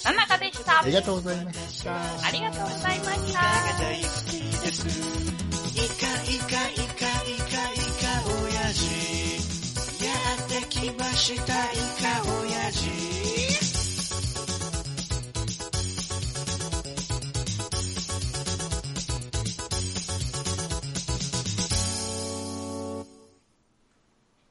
[0.05, 0.85] 畑中でしたあ。
[0.87, 1.93] りがとうございました。
[1.95, 3.41] ありがとうございました。
[5.79, 8.07] イカイカイカイカイカ
[8.43, 10.13] 親父や
[10.45, 13.18] ってきましたイカ親父